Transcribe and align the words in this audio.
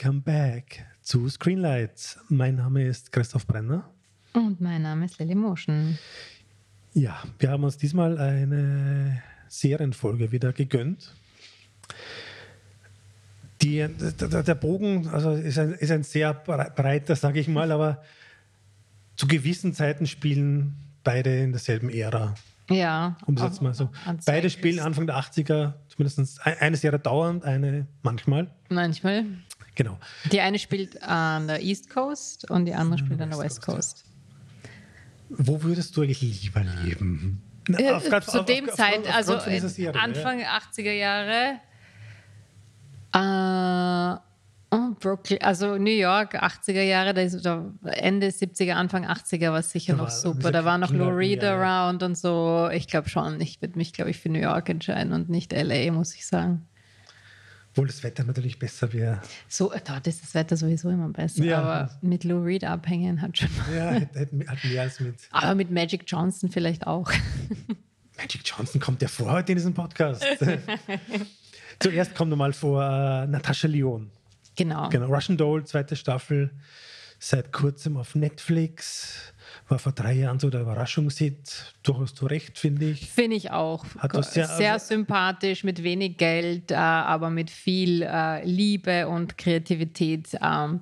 Welcome 0.00 0.22
back 0.22 0.86
zu 1.02 1.28
Screenlights. 1.28 2.18
Mein 2.30 2.56
Name 2.56 2.86
ist 2.86 3.12
Christoph 3.12 3.46
Brenner. 3.46 3.84
Und 4.32 4.58
mein 4.58 4.80
Name 4.80 5.04
ist 5.04 5.18
Lily 5.18 5.34
Motion. 5.34 5.98
Ja, 6.94 7.22
wir 7.38 7.50
haben 7.50 7.64
uns 7.64 7.76
diesmal 7.76 8.16
eine 8.16 9.22
Serienfolge 9.48 10.32
wieder 10.32 10.54
gegönnt. 10.54 11.14
Die, 13.60 13.86
der, 13.86 14.42
der 14.42 14.54
Bogen 14.54 15.06
also 15.08 15.32
ist, 15.32 15.58
ein, 15.58 15.72
ist 15.72 15.90
ein 15.90 16.02
sehr 16.02 16.32
breiter, 16.32 17.14
sage 17.14 17.38
ich 17.38 17.48
mal, 17.48 17.70
aber 17.70 18.02
zu 19.16 19.26
gewissen 19.26 19.74
Zeiten 19.74 20.06
spielen 20.06 20.76
beide 21.04 21.40
in 21.40 21.52
derselben 21.52 21.90
Ära. 21.90 22.34
Ja. 22.70 23.18
Um 23.26 23.34
das 23.34 23.44
jetzt 23.44 23.60
mal 23.60 23.74
so. 23.74 23.90
Beide 24.24 24.48
spielen 24.48 24.80
Anfang 24.80 25.06
der 25.06 25.16
80er, 25.16 25.74
zumindest 25.88 26.40
eine 26.46 26.76
Serie 26.78 27.00
dauernd, 27.00 27.44
eine 27.44 27.86
manchmal. 28.02 28.50
Manchmal. 28.70 29.26
Genau. 29.80 29.98
Die 30.30 30.42
eine 30.42 30.58
spielt 30.58 31.02
an 31.02 31.46
der 31.46 31.62
East 31.62 31.88
Coast 31.88 32.50
und 32.50 32.66
die 32.66 32.74
andere 32.74 32.98
spielt 32.98 33.18
an 33.22 33.30
der 33.30 33.38
West 33.38 33.62
Coast. 33.62 34.04
Ja. 35.30 35.38
Wo 35.38 35.62
würdest 35.62 35.96
du 35.96 36.02
eigentlich 36.02 36.20
lieber 36.20 36.62
leben? 36.84 37.40
Äh, 37.66 37.90
auf, 37.92 38.04
zu 38.04 38.40
auf, 38.40 38.44
dem 38.44 38.68
auf, 38.68 38.74
Zeit, 38.74 39.10
also 39.10 39.38
Serie, 39.38 39.98
Anfang 39.98 40.40
ja. 40.40 40.58
80er 40.58 40.92
Jahre. 40.92 41.60
Äh, 43.14 44.20
oh, 44.76 44.90
Brooklyn, 45.00 45.40
also 45.40 45.78
New 45.78 45.90
York, 45.90 46.34
80er 46.34 46.82
Jahre, 46.82 47.14
da 47.14 47.22
ist, 47.22 47.42
da 47.42 47.72
Ende 47.84 48.26
70er, 48.26 48.72
Anfang 48.72 49.06
80er 49.06 49.50
war 49.50 49.62
sicher 49.62 49.94
da 49.94 50.02
noch 50.02 50.10
super. 50.10 50.52
Da 50.52 50.66
war 50.66 50.76
noch 50.76 50.90
Lou 50.90 51.08
Reed 51.08 51.42
around 51.42 52.02
und 52.02 52.18
so. 52.18 52.68
Ich 52.70 52.86
glaube 52.86 53.08
schon, 53.08 53.40
ich 53.40 53.62
würde 53.62 53.78
mich, 53.78 53.94
glaube 53.94 54.10
ich, 54.10 54.18
für 54.18 54.28
New 54.28 54.40
York 54.40 54.68
entscheiden 54.68 55.14
und 55.14 55.30
nicht 55.30 55.54
LA, 55.54 55.90
muss 55.90 56.14
ich 56.14 56.26
sagen. 56.26 56.66
Obwohl 57.80 57.88
das 57.88 58.04
Wetter 58.04 58.24
natürlich 58.24 58.58
besser 58.58 58.92
wäre. 58.92 59.22
So, 59.48 59.72
dort 59.86 60.06
ist 60.06 60.22
das 60.22 60.34
Wetter 60.34 60.54
sowieso 60.54 60.90
immer 60.90 61.08
besser. 61.08 61.42
Ja. 61.42 61.62
Aber 61.62 61.98
mit 62.02 62.24
Lou 62.24 62.42
Reed 62.42 62.62
abhängen 62.62 63.22
hat 63.22 63.38
schon. 63.38 63.48
Ja, 63.74 63.92
hat, 63.92 64.14
hat 64.14 64.32
mehr 64.64 64.82
als 64.82 65.00
mit. 65.00 65.14
Aber 65.30 65.54
mit 65.54 65.70
Magic 65.70 66.02
Johnson 66.06 66.50
vielleicht 66.50 66.86
auch. 66.86 67.10
Magic 68.18 68.42
Johnson 68.44 68.82
kommt 68.82 69.00
ja 69.00 69.08
vor 69.08 69.32
heute 69.32 69.52
in 69.52 69.56
diesem 69.56 69.72
Podcast. 69.72 70.22
Zuerst 71.78 72.14
kommt 72.14 72.28
nochmal 72.30 72.52
vor 72.52 72.82
äh, 72.82 73.26
Natascha 73.26 73.66
Lyon. 73.66 74.10
Genau. 74.56 74.90
Genau. 74.90 75.06
Russian 75.06 75.38
Doll, 75.38 75.64
zweite 75.64 75.96
Staffel, 75.96 76.50
seit 77.18 77.50
kurzem 77.50 77.96
auf 77.96 78.14
Netflix. 78.14 79.32
War 79.70 79.78
vor 79.78 79.92
drei 79.92 80.14
Jahren 80.14 80.40
so 80.40 80.50
der 80.50 80.62
Überraschungshit. 80.62 81.74
Durchaus 81.84 82.12
zu 82.12 82.26
Recht, 82.26 82.58
finde 82.58 82.90
ich. 82.90 83.08
Finde 83.08 83.36
ich 83.36 83.52
auch. 83.52 83.84
Hat 83.98 84.12
das 84.14 84.34
sehr, 84.34 84.48
sehr 84.48 84.72
also 84.72 84.86
sympathisch, 84.86 85.62
mit 85.62 85.84
wenig 85.84 86.16
Geld, 86.16 86.72
äh, 86.72 86.74
aber 86.74 87.30
mit 87.30 87.50
viel 87.50 88.02
äh, 88.02 88.44
Liebe 88.44 89.06
und 89.06 89.38
Kreativität. 89.38 90.36
Ähm, 90.42 90.80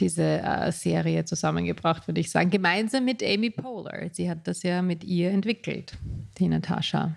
diese 0.00 0.22
äh, 0.22 0.70
Serie 0.70 1.24
zusammengebracht, 1.24 2.06
würde 2.06 2.20
ich 2.20 2.30
sagen. 2.30 2.50
Gemeinsam 2.50 3.06
mit 3.06 3.22
Amy 3.22 3.48
Poehler. 3.48 4.10
Sie 4.12 4.28
hat 4.28 4.46
das 4.46 4.62
ja 4.62 4.82
mit 4.82 5.02
ihr 5.02 5.30
entwickelt, 5.30 5.96
die 6.36 6.48
Natascha. 6.48 7.14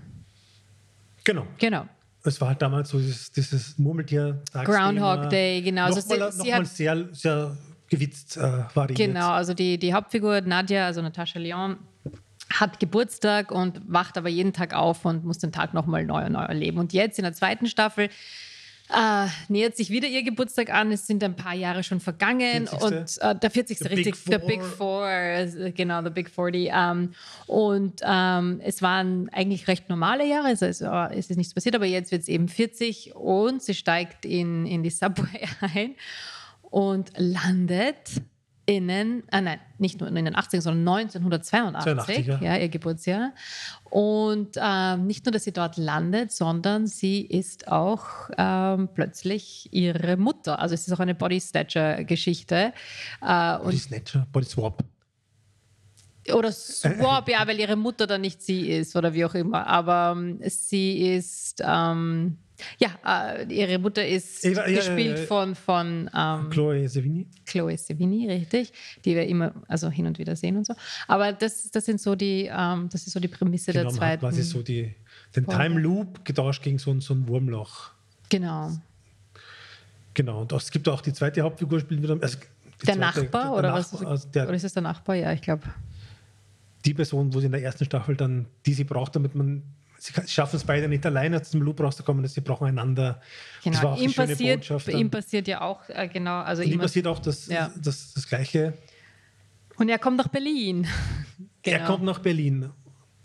Genau. 1.26 1.46
Genau. 1.58 1.86
Es 2.24 2.40
war 2.40 2.50
halt 2.50 2.62
damals 2.62 2.90
so 2.90 2.98
dieses, 2.98 3.30
dieses 3.30 3.78
Murmeltier. 3.78 4.42
Groundhog 4.54 5.30
Day, 5.30 5.62
genau. 5.62 5.90
Nochmal, 5.90 6.22
also 6.22 6.38
sie, 6.38 6.50
sie 6.50 6.58
noch 6.58 6.66
sehr, 6.66 7.10
sehr 7.12 7.58
gewitzt 7.90 8.38
äh, 8.38 8.64
variiert. 8.74 8.98
Genau, 8.98 9.30
also 9.30 9.54
die, 9.54 9.78
die 9.78 9.94
Hauptfigur 9.94 10.42
Nadja, 10.42 10.86
also 10.86 11.02
Natascha 11.02 11.40
Lyon, 11.40 11.78
hat 12.52 12.80
Geburtstag 12.80 13.52
und 13.52 13.82
wacht 13.88 14.18
aber 14.18 14.30
jeden 14.30 14.54
Tag 14.54 14.74
auf 14.74 15.06
und 15.06 15.24
muss 15.24 15.38
den 15.38 15.52
Tag 15.52 15.74
nochmal 15.74 16.06
neu 16.06 16.26
und 16.26 16.34
neu 16.34 16.44
erleben. 16.44 16.80
Und 16.80 16.94
jetzt 16.94 17.20
in 17.20 17.24
der 17.24 17.34
zweiten 17.34 17.68
Staffel 17.68 18.10
äh, 18.90 19.28
nähert 19.50 19.78
sich 19.78 19.92
wieder 19.92 20.08
ihr 20.08 20.24
Geburtstag 20.24 20.74
an. 20.74 20.92
Es 20.92 21.06
sind 21.06 21.24
ein 21.24 21.36
paar 21.36 21.54
Jahre 21.54 21.84
schon 21.84 22.00
vergangen 22.00 22.68
40. 22.68 22.82
und 22.82 23.18
äh, 23.22 23.36
der 23.36 23.52
40. 23.52 23.78
The 23.78 23.88
richtig, 23.88 24.16
Big 24.16 24.26
der 24.26 24.40
Big 24.40 24.64
Four, 24.64 25.08
äh, 25.08 25.72
genau, 25.76 26.02
der 26.02 26.10
Big 26.10 26.30
40. 26.30 26.72
Ähm, 26.74 27.14
und 27.46 28.02
ähm, 28.04 28.60
es 28.64 28.82
waren 28.82 29.30
eigentlich 29.30 29.68
recht 29.68 29.90
normale 29.90 30.28
Jahre, 30.28 30.48
also 30.48 30.66
es, 30.66 30.82
es 30.82 31.30
ist 31.30 31.38
nichts 31.38 31.54
passiert, 31.54 31.76
aber 31.76 31.86
jetzt 31.86 32.12
wird 32.12 32.24
es 32.24 32.28
eben 32.28 32.48
40 32.48 33.16
und 33.16 33.62
sie 33.62 33.76
steigt 33.76 34.26
in, 34.26 34.66
in 34.66 34.82
die 34.82 34.90
Subway 34.90 35.48
ein 35.62 35.96
und 36.70 37.12
landet 37.18 38.22
innen, 38.70 39.24
äh 39.32 39.42
nein, 39.42 39.60
nicht 39.80 40.00
nur 40.00 40.08
in 40.10 40.16
den 40.16 40.36
80ern, 40.36 40.62
sondern 40.62 41.00
1982, 41.00 42.28
ja. 42.28 42.56
ihr 42.56 42.70
Geburtsjahr. 42.70 43.34
Und 43.86 44.58
ähm, 44.62 45.08
nicht 45.08 45.26
nur, 45.26 45.32
dass 45.32 45.46
sie 45.46 45.52
dort 45.52 45.78
landet, 45.78 46.32
sondern 46.32 46.86
sie 46.86 47.22
ist 47.22 47.68
auch 47.68 48.30
ähm, 48.38 48.90
plötzlich 48.94 49.70
ihre 49.72 50.18
Mutter. 50.18 50.60
Also 50.60 50.76
es 50.76 50.88
ist 50.88 50.94
auch 50.94 51.00
eine 51.00 51.16
Body 51.16 51.40
Snatcher-Geschichte. 51.40 52.74
Äh, 53.22 53.58
Body 53.58 53.78
Snatcher, 53.78 54.28
Body 54.32 54.46
Swap. 54.46 54.84
Oder 56.32 56.52
Swap, 56.52 57.28
ja, 57.28 57.48
weil 57.48 57.60
ihre 57.60 57.76
Mutter 57.76 58.06
dann 58.06 58.22
nicht 58.22 58.44
sie 58.44 58.70
ist 58.70 58.96
oder 58.96 59.16
wie 59.16 59.26
auch 59.26 59.34
immer. 59.34 59.66
Aber 59.66 60.14
ähm, 60.16 60.40
sie 60.46 61.16
ist 61.16 61.64
ähm, 61.66 62.38
ja, 62.78 63.36
äh, 63.36 63.54
ihre 63.54 63.80
Mutter 63.80 64.06
ist 64.06 64.44
Eva, 64.46 64.66
gespielt 64.66 65.20
ja, 65.20 65.26
von, 65.26 65.56
von 65.56 66.10
ähm, 66.16 66.50
Chloe 66.50 66.88
Sevigny. 66.88 67.28
Chloe 67.46 67.78
Sevigny, 67.78 68.28
richtig, 68.28 68.74
die 69.06 69.16
wir 69.16 69.28
immer 69.28 69.54
also 69.68 69.90
hin 69.90 70.08
und 70.08 70.20
wieder 70.20 70.36
sehen 70.36 70.58
und 70.58 70.66
so. 70.66 70.74
Aber 71.08 71.34
das, 71.34 71.72
das 71.72 71.86
sind 71.86 72.02
so 72.02 72.16
die, 72.16 72.50
ähm, 72.52 72.90
das 72.92 73.08
ist 73.08 73.14
so 73.14 73.20
die 73.20 73.28
Prämisse 73.28 73.72
genau, 73.72 73.90
der 73.90 73.94
zweiten. 73.94 74.22
Quasi 74.22 74.44
so 74.44 74.62
die, 74.62 74.94
den 75.36 75.46
Time 75.46 75.80
Loop 75.80 76.26
getauscht 76.26 76.64
gegen 76.64 76.78
so 76.78 76.92
ein, 76.92 77.02
so 77.02 77.14
ein 77.14 77.28
Wurmloch. 77.28 77.92
Genau. 78.30 78.72
Genau, 80.14 80.42
und 80.42 80.52
es 80.52 80.72
gibt 80.72 80.88
auch 80.90 81.02
die 81.02 81.14
zweite 81.14 81.42
Hauptfigur, 81.42 81.80
spielt 81.80 82.02
wieder. 82.02 82.18
Also 82.22 82.38
der 82.86 82.96
zweite, 82.96 83.00
Nachbar 83.00 83.44
der 83.44 83.52
oder 83.54 83.72
Nachbar, 83.72 84.02
was? 84.02 84.06
Also 84.06 84.30
der, 84.30 84.44
oder 84.46 84.54
ist 84.54 84.64
es 84.64 84.74
der 84.74 84.82
Nachbar? 84.84 85.16
Ja, 85.16 85.32
ich 85.32 85.42
glaube. 85.42 85.64
Die 86.86 86.94
Person, 86.94 87.34
wo 87.34 87.40
sie 87.40 87.48
in 87.48 87.52
der 87.52 87.62
ersten 87.62 87.86
Staffel 87.86 88.16
dann, 88.16 88.46
die 88.66 88.74
sie 88.74 88.86
braucht, 88.86 89.16
damit 89.16 89.36
man 89.36 89.64
sie 90.00 90.14
schaffen 90.28 90.56
es 90.56 90.64
beide 90.64 90.88
nicht 90.88 91.06
alleine 91.06 91.42
zum 91.42 91.62
Loop 91.62 91.82
rauszukommen, 91.82 92.26
sie 92.28 92.42
brauchen 92.42 92.68
einander. 92.68 93.22
Genau, 93.64 93.96
ihm 93.98 94.14
passiert, 94.14 94.88
ihm 94.88 95.10
passiert 95.10 95.48
ja 95.48 95.62
auch, 95.62 95.88
äh, 95.90 96.08
genau. 96.08 96.40
Also 96.40 96.64
ihm 96.64 96.80
passiert 96.80 97.08
auch 97.08 97.20
das, 97.20 97.48
ja. 97.48 97.72
das, 97.76 98.14
das, 98.14 98.28
Gleiche. 98.28 98.74
Und 99.78 99.90
er 99.90 100.00
kommt 100.00 100.18
nach 100.18 100.30
Berlin. 100.30 100.88
genau. 101.62 101.78
Er 101.78 101.86
kommt 101.86 102.04
nach 102.04 102.20
Berlin. 102.20 102.70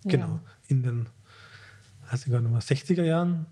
Genau. 0.05 0.27
Ja. 0.27 0.41
In 0.69 0.83
den 0.83 1.07
weiß 2.11 2.27
ich 2.27 2.33
gar 2.33 2.41
nicht 2.41 2.51
mehr, 2.51 2.61
60er 2.61 3.05
Jahren. 3.05 3.47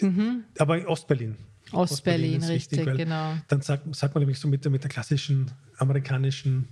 Mhm. 0.00 0.44
Aber 0.58 0.78
in 0.78 0.86
Ostberlin. 0.86 1.36
Ostberlin, 1.72 2.40
Ost 2.40 2.50
richtig, 2.50 2.78
wichtig, 2.78 2.96
genau. 2.96 3.34
Dann 3.48 3.60
sagt, 3.60 3.94
sagt 3.94 4.14
man 4.14 4.22
nämlich 4.22 4.38
so 4.38 4.46
mit 4.46 4.64
der, 4.64 4.70
mit 4.70 4.82
der 4.82 4.90
klassischen 4.90 5.50
amerikanischen 5.78 6.68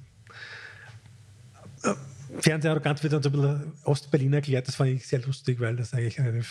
äh, 1.82 1.94
Fernseharrogant 2.38 3.02
wird 3.02 3.12
dann 3.12 3.22
so 3.22 3.28
ein 3.28 3.32
bisschen 3.32 3.72
Ostberlin 3.84 4.32
erklärt. 4.32 4.68
Das 4.68 4.76
fand 4.76 4.90
ich 4.90 5.06
sehr 5.06 5.20
lustig, 5.20 5.60
weil 5.60 5.76
das 5.76 5.92
eigentlich 5.94 6.20
eine, 6.20 6.42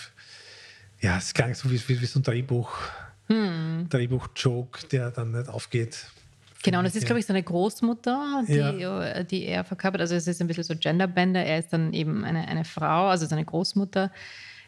ja, 1.02 1.18
es 1.18 1.34
klang 1.34 1.54
so 1.54 1.70
wie, 1.70 1.82
wie, 1.88 2.02
wie 2.02 2.06
so 2.06 2.20
ein 2.20 2.24
Drehbuch, 2.24 2.72
hm. 3.28 3.88
Drehbuch-Joke, 3.90 4.88
der 4.88 5.12
dann 5.12 5.32
nicht 5.32 5.50
aufgeht. 5.50 6.06
Genau, 6.64 6.80
und 6.80 6.86
das 6.86 6.96
ist, 6.96 7.06
glaube 7.06 7.20
ich, 7.20 7.26
seine 7.26 7.44
Großmutter, 7.44 8.44
die, 8.48 8.54
ja. 8.54 9.24
die 9.24 9.46
er 9.46 9.66
verkörpert. 9.66 10.00
Also 10.00 10.16
es 10.16 10.28
ist 10.28 10.40
ein 10.40 10.48
bisschen 10.48 10.64
so 10.64 10.76
Genderbender. 10.76 11.44
Er 11.44 11.60
ist 11.60 11.74
dann 11.74 11.92
eben 11.92 12.24
eine, 12.24 12.48
eine 12.48 12.64
Frau, 12.64 13.08
also 13.08 13.26
seine 13.26 13.44
Großmutter 13.44 14.12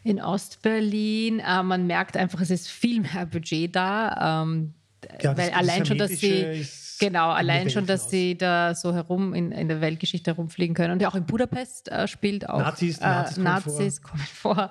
in 0.04 0.20
Ostberlin. 0.20 1.40
Äh, 1.40 1.62
man 1.62 1.86
merkt 1.86 2.18
einfach, 2.18 2.40
es 2.42 2.50
ist 2.50 2.68
viel 2.68 3.00
mehr 3.00 3.24
Budget 3.24 3.74
da. 3.74 4.42
Ähm, 4.42 4.74
ja, 5.22 5.36
weil 5.36 5.50
allein 5.50 5.86
schon, 5.86 5.96
dass 5.96 6.10
sie 6.10 6.66
Genau, 6.98 7.30
allein 7.30 7.70
schon, 7.70 7.86
dass 7.86 8.10
sie 8.10 8.36
da 8.36 8.74
so 8.74 8.94
herum 8.94 9.34
in, 9.34 9.52
in 9.52 9.68
der 9.68 9.80
Weltgeschichte 9.80 10.30
herumfliegen 10.30 10.74
können. 10.74 10.92
Und 10.92 11.02
ja, 11.02 11.08
auch 11.08 11.14
in 11.14 11.26
Budapest 11.26 11.88
äh, 11.88 12.08
spielt 12.08 12.48
auch 12.48 12.58
Nazis, 12.58 13.00
Nazis, 13.00 13.36
äh, 13.36 13.40
Nazis 13.40 14.02
kommen 14.02 14.22
vor. 14.22 14.70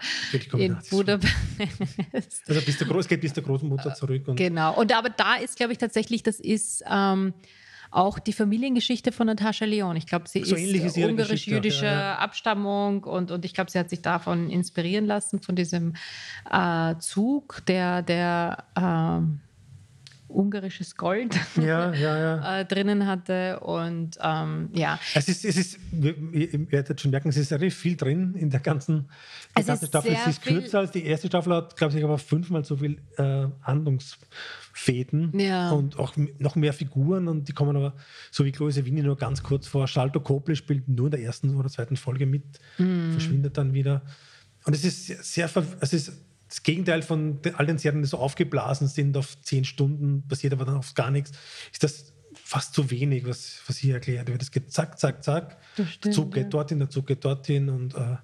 kommen 0.49 0.63
in 0.63 0.71
Nazis 0.73 0.89
Budapest. 0.89 2.43
Also 2.47 2.61
bis 2.61 2.77
der 2.77 2.87
Groß, 2.87 3.07
geht 3.07 3.21
bis 3.21 3.33
der 3.33 3.43
Großmutter 3.43 3.93
zurück. 3.93 4.27
Und 4.27 4.35
genau, 4.35 4.75
und 4.75 4.95
aber 4.95 5.09
da 5.09 5.35
ist, 5.35 5.57
glaube 5.57 5.73
ich, 5.73 5.77
tatsächlich, 5.77 6.23
das 6.23 6.39
ist 6.39 6.83
ähm, 6.89 7.33
auch 7.91 8.19
die 8.19 8.33
Familiengeschichte 8.33 9.11
von 9.11 9.27
Natascha 9.27 9.65
Leon. 9.65 9.95
Ich 9.95 10.05
glaube, 10.05 10.27
sie 10.27 10.43
so 10.43 10.55
ist 10.55 10.97
ungarisch-jüdischer 10.97 11.85
ja, 11.85 11.91
ja. 11.93 12.15
Abstammung 12.17 13.03
und, 13.03 13.31
und 13.31 13.45
ich 13.45 13.53
glaube, 13.53 13.71
sie 13.71 13.79
hat 13.79 13.89
sich 13.89 14.01
davon 14.01 14.49
inspirieren 14.49 15.05
lassen, 15.05 15.41
von 15.41 15.55
diesem 15.55 15.93
äh, 16.51 16.95
Zug, 16.99 17.61
der, 17.67 18.01
der 18.01 18.65
ähm, 18.75 19.39
ungarisches 20.35 20.95
Gold 20.95 21.35
ja, 21.55 21.93
ja, 21.93 22.17
ja. 22.17 22.59
äh, 22.59 22.65
drinnen 22.65 23.07
hatte. 23.07 23.59
Und 23.61 24.17
ähm, 24.21 24.69
ja. 24.73 24.99
Es 25.13 25.27
ist, 25.27 25.45
es 25.45 25.57
ist, 25.57 25.79
ihr 25.91 26.71
werdet 26.71 27.01
schon 27.01 27.11
merken, 27.11 27.29
es 27.29 27.37
ist 27.37 27.51
relativ 27.51 27.75
viel 27.75 27.95
drin 27.95 28.35
in 28.35 28.49
der 28.49 28.59
ganzen, 28.59 29.09
der 29.55 29.63
ganzen 29.63 29.87
Staffel. 29.87 30.11
Es 30.11 30.27
ist 30.27 30.41
kürzer 30.41 30.79
als 30.79 30.91
die 30.91 31.05
erste 31.05 31.27
Staffel, 31.27 31.53
hat, 31.53 31.75
glaube 31.77 31.97
ich, 31.97 32.03
aber 32.03 32.17
fünfmal 32.17 32.63
so 32.65 32.77
viel 32.77 32.99
äh, 33.17 33.47
Handlungsfäden 33.61 35.31
und 35.71 35.97
auch 35.97 36.13
noch 36.37 36.55
mehr 36.55 36.73
Figuren. 36.73 37.27
Und 37.27 37.47
die 37.47 37.53
kommen 37.53 37.75
aber, 37.75 37.93
so 38.31 38.45
wie 38.45 38.51
Chloe 38.51 38.71
Sevigny, 38.71 39.01
nur 39.01 39.17
ganz 39.17 39.41
kurz 39.43 39.67
vor. 39.67 39.87
Shalto 39.87 40.19
Copley 40.19 40.55
spielt 40.55 40.87
nur 40.87 41.07
in 41.07 41.11
der 41.11 41.21
ersten 41.21 41.55
oder 41.55 41.69
zweiten 41.69 41.95
Folge 41.95 42.25
mit, 42.25 42.43
mm. 42.77 43.11
verschwindet 43.11 43.57
dann 43.57 43.73
wieder. 43.73 44.01
Und 44.65 44.73
es 44.73 44.83
ist 44.83 45.07
sehr, 45.23 45.49
es 45.79 45.93
ist 45.93 46.13
das 46.55 46.63
Gegenteil 46.63 47.01
von 47.01 47.39
all 47.57 47.65
den 47.65 47.77
Serien, 47.77 48.01
die 48.01 48.07
so 48.07 48.17
aufgeblasen 48.17 48.87
sind 48.87 49.17
auf 49.17 49.39
zehn 49.41 49.65
Stunden, 49.65 50.25
passiert 50.25 50.53
aber 50.53 50.63
dann 50.63 50.77
oft 50.77 50.95
gar 50.95 51.11
nichts, 51.11 51.31
ist 51.73 51.83
das 51.83 52.13
fast 52.33 52.73
zu 52.73 52.89
wenig, 52.91 53.27
was, 53.27 53.59
was 53.67 53.77
hier 53.77 53.95
erklärt 53.95 54.29
wird. 54.29 54.41
Es 54.41 54.51
geht 54.51 54.71
zack, 54.71 54.97
zack, 54.97 55.21
zack. 55.21 55.57
Das 55.75 55.99
der 55.99 56.11
Zug 56.13 56.27
stimmt, 56.27 56.33
geht 56.33 56.43
ja. 56.43 56.49
dorthin, 56.49 56.79
der 56.79 56.89
Zug 56.89 57.07
geht 57.07 57.25
dorthin 57.25 57.69
und 57.69 57.93
äh, 57.95 58.15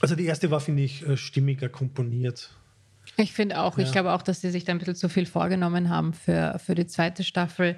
also 0.00 0.14
die 0.14 0.24
erste 0.26 0.50
war, 0.52 0.60
finde 0.60 0.82
ich, 0.84 1.06
äh, 1.06 1.16
stimmiger 1.16 1.68
komponiert. 1.68 2.50
Ich 3.16 3.32
finde 3.32 3.60
auch, 3.60 3.76
ich 3.76 3.86
Ja. 3.86 3.92
glaube 3.92 4.12
auch, 4.12 4.22
dass 4.22 4.40
sie 4.40 4.50
sich 4.50 4.64
da 4.64 4.72
ein 4.72 4.78
bisschen 4.78 4.94
zu 4.94 5.08
viel 5.08 5.26
vorgenommen 5.26 5.88
haben 5.88 6.14
für, 6.14 6.60
für 6.64 6.76
die 6.76 6.86
zweite 6.86 7.24
Staffel. 7.24 7.76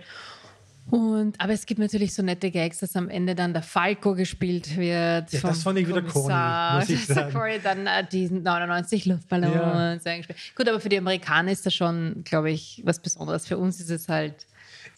Und, 0.90 1.40
aber 1.40 1.52
es 1.52 1.64
gibt 1.64 1.81
natürlich 1.81 2.12
so 2.12 2.23
nette 2.23 2.50
Gags, 2.50 2.81
dass 2.81 2.96
am 2.96 3.08
Ende 3.08 3.34
dann 3.34 3.52
der 3.55 3.62
Falco 3.62 4.14
gespielt 4.14 4.76
wird. 4.76 5.32
Ja, 5.32 5.40
das 5.40 5.62
fand 5.62 5.79
ich 5.79 5.87
wieder 5.88 6.02
corny, 6.02 6.12
Kommissar. 6.12 6.79
muss 6.81 6.88
ich 6.90 7.00
Das 7.06 7.08
ist 7.08 7.14
sagen. 7.14 7.32
corny, 7.32 7.58
dann 7.62 7.87
äh, 7.87 8.05
die 8.11 8.29
99 8.29 9.06
Luftballons 9.06 10.05
eingespielt. 10.05 10.38
Gut, 10.56 10.69
aber 10.69 10.81
für 10.81 10.88
die 10.88 10.99
Amerikaner 10.99 11.52
ist 11.52 11.64
das 11.64 11.75
schon, 11.75 12.23
glaube 12.25 12.50
ich, 12.50 12.82
was 12.84 12.99
Besonderes. 13.00 13.46
Für 13.46 13.56
uns 13.58 13.81
ist 13.81 13.90
es 13.90 14.08
halt, 14.08 14.46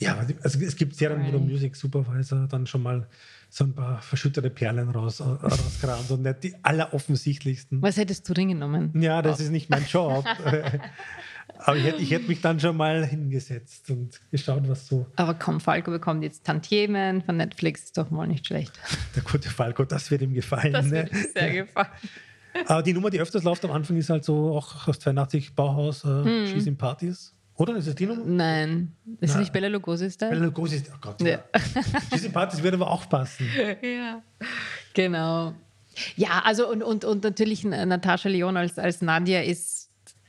Ja, 0.00 0.24
die- 0.24 0.36
also 0.42 0.58
es 0.60 0.74
gibt 0.74 0.96
Serien, 0.96 1.20
wo 1.26 1.30
der 1.30 1.40
Right. 1.40 1.48
Music 1.50 1.76
Supervisor 1.76 2.48
dann 2.48 2.66
schon 2.66 2.82
mal 2.82 3.06
so 3.50 3.62
ein 3.64 3.72
paar 3.74 4.02
verschüttete 4.02 4.50
Perlen 4.50 4.88
raus, 4.88 5.20
äh, 5.20 5.24
rauskramt 5.24 6.10
und 6.10 6.22
nicht 6.22 6.42
die 6.42 6.54
alleroffensichtlichsten. 6.64 7.80
was 7.82 7.96
hättest 7.98 8.28
du 8.28 8.34
denn 8.34 8.48
genommen? 8.48 8.90
Ja, 9.00 9.22
das 9.22 9.38
ist 9.38 9.50
nicht 9.50 9.70
mein 9.70 9.84
Job. 9.86 10.24
Aber 11.58 11.76
ich 11.76 11.84
hätte, 11.84 12.02
ich 12.02 12.10
hätte 12.10 12.28
mich 12.28 12.40
dann 12.40 12.58
schon 12.60 12.76
mal 12.76 13.04
hingesetzt 13.06 13.90
und 13.90 14.20
geschaut, 14.30 14.68
was 14.68 14.86
so 14.86 15.06
Aber 15.16 15.34
komm, 15.34 15.60
Falco 15.60 15.90
bekommt 15.90 16.22
jetzt 16.22 16.44
Tantiemen 16.44 17.22
von 17.22 17.36
Netflix, 17.36 17.84
ist 17.84 17.98
doch 17.98 18.10
mal 18.10 18.26
nicht 18.26 18.46
schlecht. 18.46 18.72
der 19.16 19.22
gute 19.22 19.48
Falco, 19.48 19.84
das 19.84 20.10
wird 20.10 20.22
ihm 20.22 20.34
gefallen. 20.34 20.72
Das 20.72 20.86
ne? 20.86 20.92
wird 20.92 21.12
mir 21.12 21.28
sehr 21.34 21.52
gefallen. 21.64 21.88
Aber 22.66 22.82
die 22.82 22.92
Nummer, 22.92 23.10
die 23.10 23.20
öfters 23.20 23.42
läuft 23.44 23.64
am 23.64 23.72
Anfang, 23.72 23.96
ist 23.96 24.10
halt 24.10 24.24
so 24.24 24.56
auch 24.56 24.86
aus 24.86 24.98
82 25.00 25.54
Bauhaus, 25.54 26.04
äh, 26.04 26.08
Hm. 26.08 26.46
She's 26.46 26.66
in 26.66 26.76
Partys. 26.76 27.32
Oder? 27.56 27.76
Ist 27.76 27.86
das 27.88 27.94
die 27.94 28.06
Nummer? 28.06 28.24
Nein, 28.24 28.92
ist 29.20 29.34
Na. 29.34 29.40
nicht 29.40 29.52
Bella 29.52 29.68
Lugosi 29.68 30.06
ist 30.06 30.20
da? 30.20 30.28
Bela 30.28 30.44
Lugosi 30.44 30.76
ist, 30.76 30.90
oh 30.92 30.98
Gott, 31.00 31.20
Ja. 31.20 31.28
ja. 31.28 31.40
She's 32.12 32.24
in 32.24 32.32
Partys 32.32 32.62
würde 32.62 32.76
aber 32.76 32.90
auch 32.90 33.08
passen. 33.08 33.46
Ja, 33.82 34.22
genau. 34.92 35.54
Ja, 36.16 36.42
also 36.44 36.68
und, 36.68 36.82
und, 36.82 37.04
und 37.04 37.22
natürlich 37.22 37.64
Natascha 37.64 38.28
Leon 38.28 38.56
als, 38.56 38.78
als 38.78 39.00
Nadia 39.02 39.42
ist 39.42 39.83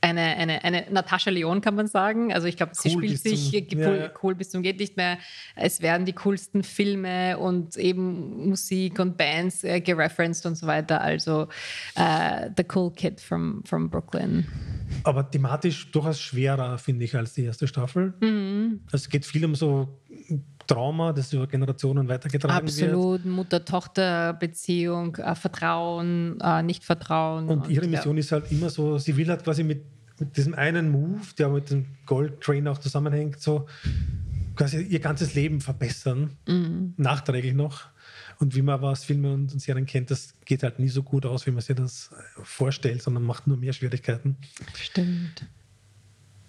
eine, 0.06 0.36
eine, 0.36 0.64
eine 0.64 0.86
Natascha 0.90 1.30
Leon, 1.30 1.60
kann 1.60 1.74
man 1.74 1.86
sagen. 1.86 2.32
Also 2.32 2.46
ich 2.46 2.56
glaube, 2.56 2.72
sie 2.74 2.88
Cool 2.88 2.98
spielt 2.98 3.12
bis 3.12 3.22
sich 3.22 3.68
zum- 3.70 3.78
cool, 3.78 3.84
ja, 3.84 3.96
ja. 3.96 4.10
cool 4.22 4.34
bis 4.34 4.50
zum 4.50 4.62
geht 4.62 4.78
nicht 4.78 4.96
mehr. 4.96 5.18
Es 5.54 5.80
werden 5.80 6.06
die 6.06 6.12
coolsten 6.12 6.62
Filme 6.62 7.38
und 7.38 7.76
eben 7.76 8.48
Musik 8.48 8.98
und 8.98 9.16
Bands 9.16 9.64
äh, 9.64 9.80
gereferenced 9.80 10.46
und 10.46 10.56
so 10.56 10.66
weiter. 10.66 11.00
Also 11.00 11.48
äh, 11.94 12.50
The 12.56 12.64
Cool 12.74 12.92
Kid 12.92 13.20
from, 13.20 13.62
from 13.64 13.90
Brooklyn. 13.90 14.46
Aber 15.02 15.28
thematisch 15.28 15.90
durchaus 15.90 16.20
schwerer, 16.20 16.78
finde 16.78 17.04
ich, 17.04 17.14
als 17.16 17.34
die 17.34 17.44
erste 17.44 17.66
Staffel. 17.66 18.14
Mhm. 18.20 18.80
Also 18.86 19.04
es 19.04 19.08
geht 19.08 19.24
viel 19.24 19.44
um 19.44 19.54
so 19.54 20.00
Trauma, 20.66 21.12
das 21.12 21.32
über 21.32 21.46
Generationen 21.46 22.08
weitergetragen 22.08 22.66
wird. 22.66 22.90
Absolut, 22.90 23.24
Mutter-Tochter-Beziehung, 23.24 25.16
äh, 25.16 25.34
Vertrauen, 25.34 26.38
äh, 26.40 26.62
Nicht-Vertrauen. 26.62 27.48
Und 27.48 27.68
ihre 27.68 27.84
ja. 27.84 27.90
Mission 27.90 28.16
ist 28.18 28.32
halt 28.32 28.50
immer 28.50 28.70
so, 28.70 28.98
sie 28.98 29.16
will 29.16 29.28
halt 29.28 29.44
quasi 29.44 29.62
mit, 29.62 29.84
mit 30.18 30.36
diesem 30.36 30.54
einen 30.54 30.90
Move, 30.90 31.20
der 31.38 31.48
mit 31.48 31.70
dem 31.70 31.86
Gold 32.06 32.40
Train 32.40 32.66
auch 32.68 32.78
zusammenhängt, 32.78 33.40
so 33.40 33.66
quasi 34.54 34.80
ihr 34.82 35.00
ganzes 35.00 35.34
Leben 35.34 35.60
verbessern, 35.60 36.30
Mhm. 36.46 36.94
nachträglich 36.96 37.54
noch. 37.54 37.84
Und 38.38 38.54
wie 38.54 38.62
man 38.62 38.74
aber 38.74 38.90
aus 38.90 39.04
Filmen 39.04 39.32
und 39.50 39.60
Serien 39.60 39.86
kennt, 39.86 40.10
das 40.10 40.34
geht 40.44 40.62
halt 40.62 40.78
nie 40.78 40.88
so 40.88 41.02
gut 41.02 41.24
aus, 41.26 41.46
wie 41.46 41.50
man 41.50 41.60
sich 41.62 41.76
das 41.76 42.10
vorstellt, 42.42 43.02
sondern 43.02 43.22
macht 43.22 43.46
nur 43.46 43.56
mehr 43.56 43.72
Schwierigkeiten. 43.72 44.36
Stimmt. 44.74 45.46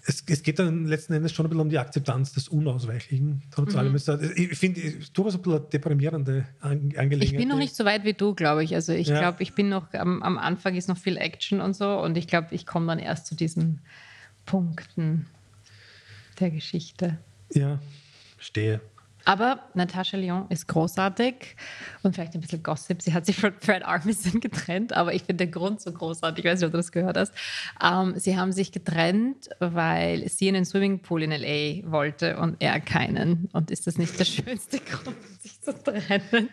Es, 0.10 0.24
es 0.26 0.42
geht 0.42 0.58
dann 0.58 0.86
letzten 0.86 1.12
Endes 1.14 1.34
schon 1.34 1.46
ein 1.46 1.50
bisschen 1.50 1.62
um 1.62 1.70
die 1.70 1.78
Akzeptanz 1.80 2.32
des 2.32 2.48
Unausweichlichen. 2.48 3.42
Trotz 3.52 3.74
Mhm. 3.74 3.80
allem 3.80 3.96
ist 3.96 4.08
das, 4.08 4.22
ich 4.22 4.58
finde, 4.58 4.80
es 4.80 4.94
ist 4.96 5.18
durchaus 5.18 5.36
ein 5.36 5.42
bisschen 5.42 5.60
eine 5.60 5.68
deprimierende 5.70 6.46
An- 6.62 6.94
Angelegenheit. 6.96 7.24
Ich 7.24 7.36
bin 7.38 7.50
noch 7.50 7.58
nicht 7.58 7.76
so 7.76 7.84
weit 7.84 8.06
wie 8.06 8.14
du, 8.14 8.34
glaube 8.34 8.64
ich. 8.64 8.74
Also 8.74 8.94
ich 8.94 9.08
Ja. 9.10 9.20
glaube, 9.20 9.44
ich 9.44 9.54
bin 9.54 9.68
noch 9.68 9.94
am, 9.94 10.24
am 10.24 10.38
Anfang 10.38 10.76
ist 10.76 10.88
noch 10.88 10.98
viel 10.98 11.18
Action 11.18 11.60
und 11.60 11.76
so 11.76 12.00
und 12.02 12.16
ich 12.18 12.28
glaube, 12.28 12.48
ich 12.56 12.66
komme 12.66 12.88
dann 12.88 13.00
erst 13.00 13.28
zu 13.28 13.36
diesen 13.36 13.82
Punkten 14.46 15.26
der 16.40 16.52
Geschichte. 16.52 17.18
Ja, 17.54 17.80
stehe. 18.40 18.80
Aber 19.28 19.60
Natascha 19.74 20.16
Lyon 20.16 20.46
ist 20.48 20.70
großartig 20.70 21.58
und 22.02 22.16
vielleicht 22.16 22.34
ein 22.34 22.40
bisschen 22.40 22.64
Gossip. 22.64 23.02
Sie 23.02 23.14
hat 23.14 23.26
sich 23.26 23.36
von 23.36 23.52
Fred 23.60 23.84
Armisen 23.84 24.40
getrennt, 24.40 24.94
aber 24.94 25.14
ich 25.14 25.24
finde 25.24 25.48
den 25.48 25.52
Grund 25.52 25.82
so 25.82 25.92
großartig. 25.92 26.46
Ich 26.46 26.50
weiß 26.50 26.62
nicht, 26.62 26.68
ob 26.68 26.72
du 26.72 26.78
das 26.78 26.94
gehört 26.94 27.18
hast. 27.18 27.34
Ähm, 27.84 28.14
sie 28.18 28.38
haben 28.38 28.54
sich 28.54 28.72
getrennt, 28.72 29.50
weil 29.60 30.30
sie 30.30 30.48
einen 30.48 30.64
Swimmingpool 30.64 31.24
in 31.24 31.34
L.A. 31.34 31.92
wollte 31.92 32.38
und 32.38 32.56
er 32.60 32.80
keinen. 32.80 33.50
Und 33.52 33.70
ist 33.70 33.86
das 33.86 33.98
nicht 33.98 34.18
der 34.18 34.24
schönste 34.26 34.80
Grund, 34.80 35.18
sich 35.42 35.60
zu 35.60 35.74
trennen? 35.74 36.48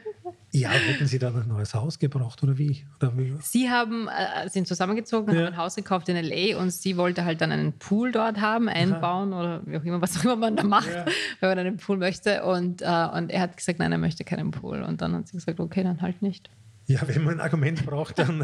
Ja, 0.57 0.69
hätten 0.71 1.07
Sie 1.09 1.19
dann 1.19 1.35
ein 1.35 1.49
neues 1.49 1.75
Haus 1.75 1.99
gebraucht 1.99 2.41
oder 2.45 2.57
wie? 2.57 2.87
Oder 3.01 3.19
wie? 3.19 3.35
Sie 3.41 3.69
haben, 3.71 4.07
äh, 4.09 4.49
sind 4.49 4.69
zusammengezogen, 4.69 5.35
Ja. 5.35 5.41
haben 5.41 5.53
ein 5.55 5.57
Haus 5.57 5.75
gekauft 5.75 6.09
in 6.09 6.15
L.A. 6.15 6.57
und 6.61 6.71
sie 6.71 6.97
wollte 6.97 7.25
halt 7.25 7.41
dann 7.41 7.51
einen 7.51 7.73
Pool 7.73 8.13
dort 8.13 8.41
haben, 8.41 8.69
einbauen 8.69 9.33
oder 9.33 9.63
wie 9.67 9.77
auch 9.77 9.83
immer, 9.83 10.01
was 10.01 10.17
auch 10.19 10.25
immer 10.25 10.37
man 10.37 10.55
da 10.55 10.63
macht, 10.63 10.89
Ja. 10.95 11.05
wenn 11.41 11.49
man 11.49 11.59
einen 11.59 11.77
Pool 11.77 11.97
möchte. 11.97 12.45
Und, 12.45 12.83
äh, 12.83 12.85
und 12.87 13.31
er 13.33 13.41
hat 13.41 13.57
gesagt, 13.57 13.81
nein, 13.81 13.91
er 13.91 13.99
möchte 13.99 14.23
keinen 14.23 14.53
Pool. 14.53 14.83
Und 14.83 15.01
dann 15.03 15.15
hat 15.17 15.27
sie 15.27 15.37
gesagt, 15.37 15.59
okay, 15.59 15.83
dann 15.83 16.01
halt 16.01 16.23
nicht. 16.23 16.49
Ja, 16.87 17.01
wenn 17.09 17.25
man 17.25 17.35
ein 17.35 17.41
Argument 17.41 17.85
braucht, 17.85 18.19
dann 18.21 18.43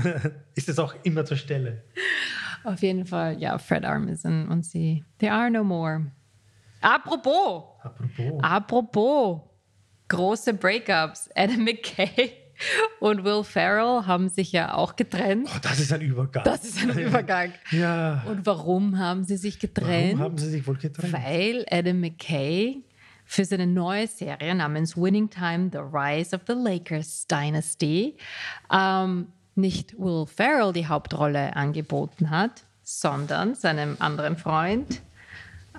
ist 0.57 0.69
es 0.69 0.79
auch 0.81 0.95
immer 1.05 1.25
zur 1.25 1.37
Stelle. 1.37 1.85
Auf 2.65 2.83
jeden 2.83 3.07
Fall, 3.07 3.39
ja, 3.41 3.57
Fred 3.59 3.85
Armisen 3.85 4.49
und 4.49 4.65
sie, 4.67 5.05
they 5.19 5.29
are 5.29 5.49
no 5.51 5.63
more. 5.63 6.11
Apropos, 6.81 7.65
Apropos. 7.83 8.43
apropos, 8.43 9.41
große 10.11 10.53
Breakups. 10.55 11.31
Adam 11.35 11.65
McKay 11.65 12.33
und 13.01 13.25
Will 13.25 13.43
Ferrell 13.43 14.07
haben 14.07 14.29
sich 14.29 14.53
ja 14.53 14.75
auch 14.75 14.97
getrennt. 14.97 15.49
Oh, 15.55 15.59
das 15.63 15.81
ist 15.81 15.93
ein 15.93 16.03
Übergang. 16.03 16.45
Das 16.45 16.65
ist 16.65 16.83
ein 16.83 16.91
Übergang. 16.99 17.53
ja. 17.71 18.23
Und 18.27 18.45
warum 18.45 18.99
haben 18.99 19.25
sie 19.25 19.37
sich 19.37 19.59
getrennt? 19.59 20.19
Warum 20.19 20.33
haben 20.33 20.39
Sie 20.39 20.51
sich 20.51 20.67
wohl 20.67 20.77
getrennt? 20.77 21.13
Weil 21.13 21.65
Adam 21.71 22.01
McKay 22.01 22.83
für 23.25 23.45
seine 23.45 23.67
neue 23.67 24.07
Serie 24.07 24.55
namens 24.55 24.97
Winning 24.97 25.31
Time: 25.31 25.71
The 25.73 25.79
Rise 25.79 26.37
of 26.37 26.43
the 26.47 26.55
Lakers 26.55 27.27
Dynasty 27.27 28.17
ähm, 28.71 29.29
nicht 29.55 29.99
Will 29.99 30.27
Ferrell 30.27 30.73
die 30.73 30.87
Hauptrolle 30.87 31.55
angeboten 31.57 32.31
hat, 32.31 32.65
sondern 32.83 33.55
seinem 33.55 33.97
anderen 34.01 34.37
Freund 34.37 35.01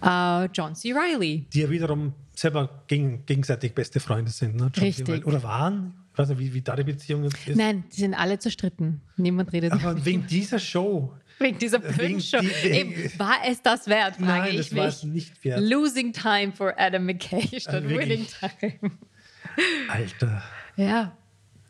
äh, 0.02 0.46
John 0.54 0.76
C. 0.76 0.94
Reilly. 0.94 1.48
Die 1.54 1.62
ja 1.62 1.70
wiederum 1.70 2.14
selber 2.34 2.84
gegen, 2.88 3.26
gegenseitig 3.26 3.74
beste 3.74 4.00
Freunde 4.00 4.32
sind. 4.32 4.56
Ne? 4.56 4.72
John 4.74 4.84
Richtig. 4.86 5.08
Reilly. 5.10 5.24
Oder 5.24 5.44
waren? 5.44 5.94
Ich 6.14 6.18
weiß 6.20 6.30
nicht, 6.30 6.40
wie, 6.40 6.54
wie 6.54 6.62
da 6.62 6.76
die 6.76 6.84
Beziehung 6.84 7.24
ist. 7.24 7.36
Nein, 7.56 7.84
die 7.92 8.00
sind 8.02 8.14
alle 8.14 8.38
zerstritten. 8.40 9.02
Niemand 9.18 9.54
redet 9.54 9.72
Aber 9.72 10.04
wegen 10.06 10.26
dieser 10.28 10.60
Show. 10.60 11.14
wegen 11.40 11.58
dieser 11.58 11.82
wegen 11.84 11.96
blöden 11.98 12.22
Show. 12.22 12.40
die- 12.42 13.12
war 13.18 13.36
es 13.48 13.62
das 13.62 13.88
wert, 13.88 14.16
frage 14.16 14.26
Nein, 14.26 14.50
ich 14.52 14.70
das 14.70 14.76
war 14.76 14.88
es 14.88 15.04
nicht 15.04 15.44
wert. 15.44 15.62
Losing 15.62 16.12
time 16.14 16.52
for 16.52 16.74
Adam 16.78 17.06
McKay 17.06 17.60
statt 17.60 17.84
Äh. 17.86 17.90
Winning 17.90 18.28
time. 18.28 18.92
Alter. 19.90 20.44
Ja. 20.76 21.16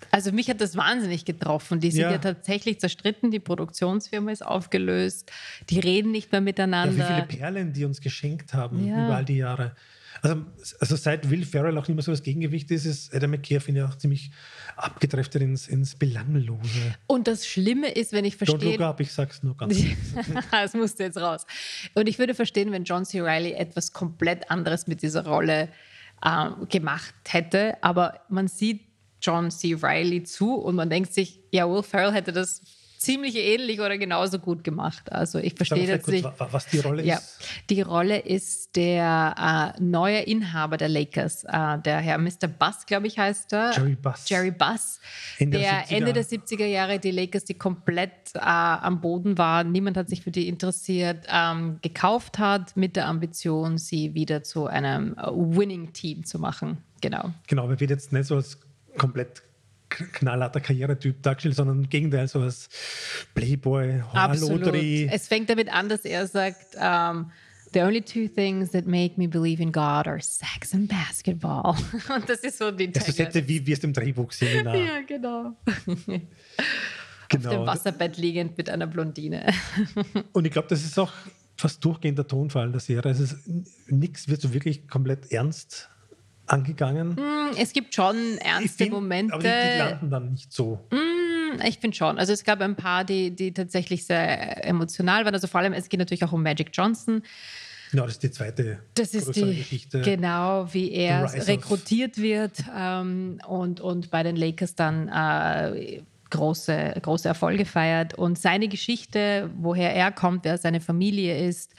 Also 0.10 0.32
mich 0.32 0.50
hat 0.50 0.60
das 0.60 0.76
wahnsinnig 0.76 1.26
getroffen. 1.26 1.80
Die 1.80 1.92
sind 1.92 2.02
ja, 2.02 2.12
Ja. 2.12 2.18
tatsächlich 2.18 2.80
zerstritten, 2.80 3.30
die 3.32 3.40
Produktionsfirma 3.40 4.32
ist 4.32 4.44
aufgelöst, 4.46 5.32
die 5.70 5.80
reden 5.80 6.12
nicht 6.12 6.32
mehr 6.32 6.40
Ja, 6.42 6.44
miteinander. 6.46 6.98
wie 6.98 7.02
viele 7.14 7.28
Perlen 7.28 7.72
die 7.74 7.86
uns 7.86 8.02
geschenkt 8.02 8.54
haben 8.54 8.86
Ja. 8.88 9.06
über 9.06 9.16
all 9.18 9.26
die 9.26 9.38
Jahre. 9.38 9.76
Also, 10.22 10.46
also 10.80 10.96
seit 10.96 11.30
Will 11.30 11.46
Ferrell 11.46 11.78
auch 11.78 11.88
nicht 11.88 11.96
mehr 11.96 12.04
so 12.04 12.12
das 12.12 12.24
Gegengewicht 12.24 12.70
ist, 12.72 12.86
ist 12.86 13.14
Adam 13.14 13.32
McKay, 13.32 13.60
finde 13.60 13.82
ich, 13.82 13.88
auch 13.88 13.98
ziemlich 13.98 14.32
abgedriftet 14.76 15.42
ins, 15.42 15.68
ins 15.68 15.96
Belanglose. 15.96 16.96
Und 17.08 17.28
das 17.28 17.48
Schlimme 17.48 17.90
ist, 17.92 18.14
wenn 18.14 18.26
ich 18.26 18.36
Don't 18.36 18.52
look 18.52 18.62
verstehe. 18.62 18.86
up, 18.86 19.00
ich 19.00 19.12
sag's 19.12 19.44
nur 19.44 19.56
ganz 19.58 19.82
das 20.52 20.74
musste 20.74 21.04
jetzt 21.04 21.18
raus. 21.18 21.46
Und 21.94 22.08
ich 22.08 22.20
würde 22.20 22.34
verstehen, 22.36 22.72
wenn 22.72 22.84
John 22.84 23.06
C. 23.06 23.22
Reilly 23.22 23.54
etwas 23.54 23.94
komplett 23.94 24.50
anderes 24.52 24.88
mit 24.88 25.02
dieser 25.02 25.26
Rolle 25.26 25.70
ähm, 26.26 26.68
gemacht 26.70 27.14
hätte. 27.28 27.82
Aber 27.82 28.22
man 28.30 28.48
sieht 28.48 28.82
John 29.22 29.52
C. 29.52 29.76
Reilly 29.80 30.24
zu 30.24 30.56
und 30.56 30.76
man 30.76 30.90
denkt 30.90 31.14
sich, 31.14 31.40
ja, 31.52 31.70
Will 31.70 31.84
Ferrell 31.84 32.12
hätte 32.12 32.32
das 32.32 32.62
ziemlich 33.02 33.36
ähnlich 33.36 33.80
oder 33.80 33.98
genauso 33.98 34.38
gut 34.40 34.64
gemacht. 34.64 35.12
Also 35.12 35.40
ich 35.40 35.56
verstehe 35.56 35.88
jetzt 35.88 36.08
nicht. 36.08 36.24
was 36.38 36.68
die 36.68 36.80
Rolle 36.80 37.04
Ja, 37.04 37.16
ist. 37.18 37.40
die 37.70 37.82
Rolle 37.82 38.20
ist 38.20 38.76
der 38.76 39.74
äh, 39.78 39.82
neue 39.82 40.20
Inhaber 40.20 40.78
der 40.78 40.90
Lakers, 40.90 41.44
äh, 41.46 41.80
der 41.80 41.98
Herr 41.98 42.18
Mr. 42.20 42.48
Buss, 42.48 42.86
glaube 42.86 43.08
ich, 43.08 43.18
heißt 43.18 43.54
er. 43.54 43.72
Jerry 43.76 43.96
Buss. 43.96 44.30
Jerry 44.30 44.52
Buss, 44.52 45.00
Ende 45.40 45.58
der 45.60 45.70
der 45.72 45.86
70er. 45.86 45.92
Ende 45.98 46.14
der 46.14 46.26
70er 46.26 46.66
Jahre 46.66 47.00
die 47.00 47.12
Lakers, 47.12 47.46
die 47.46 47.56
komplett 47.56 48.12
äh, 48.36 48.40
am 48.40 49.02
Boden 49.02 49.38
waren, 49.38 49.72
niemand 49.72 49.98
hat 49.98 50.08
sich 50.08 50.22
für 50.22 50.32
die 50.32 50.48
interessiert, 50.48 51.26
ähm, 51.30 51.80
gekauft 51.82 52.38
hat 52.40 52.78
mit 52.78 52.96
der 52.96 53.08
Ambition, 53.08 53.78
sie 53.80 54.14
wieder 54.14 54.44
zu 54.44 54.68
einem 54.68 55.14
äh, 55.18 55.24
Winning-Team 55.32 56.24
zu 56.26 56.38
machen. 56.40 56.78
Genau. 57.02 57.32
Genau, 57.48 57.64
aber 57.64 57.80
wird 57.80 57.90
jetzt 57.90 58.14
nicht 58.14 58.28
so 58.28 58.36
als 58.36 58.60
komplett 58.98 59.42
knallharter 59.92 60.60
Karrieretyp 60.60 61.22
dargestellt, 61.22 61.56
sondern 61.56 61.84
im 61.84 61.90
Gegenteil, 61.90 62.28
so 62.28 62.42
als 62.42 62.70
Playboy, 63.34 64.02
Absolut. 64.14 64.66
Es 64.74 65.28
fängt 65.28 65.50
damit 65.50 65.72
an, 65.72 65.90
dass 65.90 66.06
er 66.06 66.28
sagt, 66.28 66.76
um, 66.76 67.32
The 67.74 67.84
only 67.84 68.02
two 68.02 68.28
things 68.28 68.72
that 68.72 68.86
make 68.86 69.18
me 69.18 69.28
believe 69.28 69.62
in 69.62 69.72
God 69.72 70.06
are 70.06 70.20
sex 70.20 70.74
and 70.74 70.90
basketball. 70.90 71.76
Und 72.14 72.28
das 72.28 72.42
ist 72.42 72.58
so 72.58 72.70
die 72.70 72.92
ja, 72.94 73.02
so 73.02 73.12
Sätze, 73.14 73.48
wie 73.48 73.66
wir 73.66 73.78
es 73.78 73.84
im 73.84 73.94
Drehbuch 73.94 74.32
sehen. 74.34 74.66
Ja, 74.66 75.02
genau. 75.08 75.56
genau. 77.30 77.50
Auf 77.50 77.56
dem 77.56 77.66
Wasserbett 77.66 78.18
liegend 78.18 78.58
mit 78.58 78.70
einer 78.70 78.88
Blondine. 78.88 79.54
Und 80.34 80.46
ich 80.46 80.52
glaube, 80.52 80.68
das 80.68 80.84
ist 80.84 81.00
auch 81.00 81.14
fast 81.56 81.84
durchgehend 81.86 82.18
der 82.18 82.28
Tonfall 82.28 82.72
der 82.74 82.82
Serie. 82.82 83.10
Es 83.10 83.22
ist 83.22 83.38
nichts 83.88 84.28
wird 84.28 84.42
so 84.42 84.54
wirklich 84.54 84.90
komplett 84.90 85.32
ernst 85.32 85.90
angegangen. 86.52 87.16
Mm, 87.16 87.56
es 87.58 87.74
gibt 87.74 87.94
schon 87.94 88.38
ernste 88.40 88.86
find, 88.86 88.92
Momente. 88.92 89.34
Aber 89.34 89.44
die, 89.44 89.50
die, 89.50 89.78
landen 89.78 90.10
dann 90.10 90.32
nicht 90.32 90.52
so. 90.52 90.80
Mm, 90.92 91.62
ich 91.66 91.80
finde 91.80 91.96
schon. 91.96 92.18
Also 92.18 92.34
es 92.34 92.44
gab 92.44 92.62
ein 92.62 92.76
paar, 92.76 93.04
die, 93.04 93.32
die 93.32 93.54
tatsächlich 93.54 94.06
sehr 94.06 94.66
emotional 94.66 95.26
waren. 95.26 95.34
Also 95.34 95.48
vor 95.48 95.62
allem, 95.62 95.74
es 95.74 95.90
geht 95.90 96.00
natürlich 96.00 96.24
auch 96.24 96.32
um 96.32 96.44
Magic 96.44 96.70
Johnson. 96.74 97.24
Genau, 97.92 98.04
das 98.04 98.14
ist 98.14 98.24
die 98.24 98.32
zweite 98.32 98.80
das 98.94 99.14
ist 99.14 99.36
die, 99.36 99.56
Geschichte. 99.56 100.02
Genau, 100.02 100.74
wie 100.74 100.92
er 100.94 101.32
rekrutiert 101.46 102.18
wird 102.18 102.64
ähm, 102.74 103.42
und, 103.46 103.82
und 103.82 104.10
bei 104.12 104.24
den 104.24 104.38
Lakers 104.38 104.76
dann 104.76 105.10
äh, 105.10 106.02
große, 106.32 106.96
große 107.02 107.28
Erfolge 107.28 107.66
feiert. 107.66 108.16
Und 108.16 108.40
seine 108.40 108.68
Geschichte, 108.68 109.50
woher 109.58 109.94
er 109.94 110.12
kommt, 110.12 110.46
wer 110.46 110.58
seine 110.58 110.80
Familie 110.80 111.46
ist. 111.46 111.76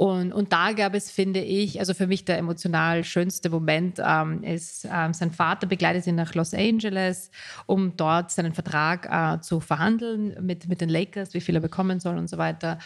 Und, 0.00 0.32
und 0.32 0.50
da 0.50 0.72
gab 0.72 0.94
es, 0.94 1.10
finde 1.10 1.40
ich, 1.40 1.78
also 1.78 1.92
für 1.92 2.06
mich 2.06 2.24
der 2.24 2.38
emotional 2.38 3.04
schönste 3.04 3.50
Moment 3.50 4.00
ähm, 4.02 4.42
ist, 4.42 4.88
ähm, 4.90 5.12
sein 5.12 5.30
Vater 5.30 5.66
begleitet 5.66 6.06
ihn 6.06 6.14
nach 6.14 6.34
Los 6.34 6.54
Angeles, 6.54 7.30
um 7.66 7.98
dort 7.98 8.30
seinen 8.30 8.54
Vertrag 8.54 9.06
äh, 9.10 9.42
zu 9.42 9.60
verhandeln 9.60 10.34
mit, 10.40 10.68
mit 10.68 10.80
den 10.80 10.88
Lakers, 10.88 11.34
wie 11.34 11.42
viel 11.42 11.54
er 11.54 11.60
bekommen 11.60 12.00
soll 12.00 12.16
und 12.16 12.30
so 12.30 12.38
weiter. 12.38 12.78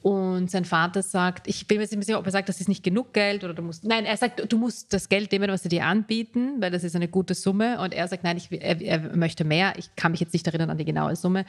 Und 0.00 0.48
sein 0.48 0.64
Vater 0.64 1.02
sagt, 1.02 1.48
ich 1.48 1.66
bin 1.66 1.78
mir 1.78 1.88
nicht 1.88 2.04
sicher, 2.04 2.20
ob 2.20 2.26
er 2.26 2.30
sagt, 2.30 2.48
das 2.48 2.60
ist 2.60 2.68
nicht 2.68 2.84
genug 2.84 3.12
Geld 3.12 3.42
oder 3.42 3.54
du 3.54 3.62
musst. 3.62 3.82
Nein, 3.82 4.04
er 4.04 4.16
sagt, 4.16 4.52
du 4.52 4.56
musst 4.56 4.92
das 4.92 5.08
Geld 5.08 5.32
nehmen, 5.32 5.50
was 5.50 5.64
sie 5.64 5.68
dir 5.68 5.84
anbieten, 5.86 6.60
weil 6.60 6.70
das 6.70 6.84
ist 6.84 6.94
eine 6.94 7.08
gute 7.08 7.34
Summe. 7.34 7.80
Und 7.80 7.92
er 7.92 8.06
sagt, 8.06 8.22
nein, 8.22 8.36
ich, 8.36 8.52
er, 8.52 8.80
er 8.80 9.16
möchte 9.16 9.42
mehr. 9.42 9.72
Ich 9.76 9.96
kann 9.96 10.12
mich 10.12 10.20
jetzt 10.20 10.32
nicht 10.32 10.46
erinnern 10.46 10.70
an 10.70 10.78
die 10.78 10.84
genaue 10.84 11.16
Summe. 11.16 11.46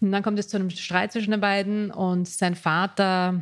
Und 0.00 0.12
dann 0.12 0.22
kommt 0.22 0.38
es 0.38 0.46
zu 0.46 0.56
einem 0.56 0.70
Streit 0.70 1.10
zwischen 1.10 1.32
den 1.32 1.40
beiden 1.40 1.90
und 1.90 2.28
sein 2.28 2.54
Vater 2.54 3.40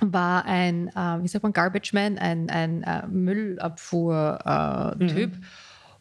war 0.00 0.44
ein, 0.44 0.88
äh, 0.88 1.22
wie 1.22 1.28
sagt 1.28 1.42
man, 1.42 1.52
Garbage 1.52 1.92
Man, 1.92 2.18
ein, 2.18 2.50
ein 2.50 2.82
äh, 2.82 3.06
Müllabfuhr-Typ. 3.06 5.32
Äh, 5.32 5.36
mhm. 5.36 5.44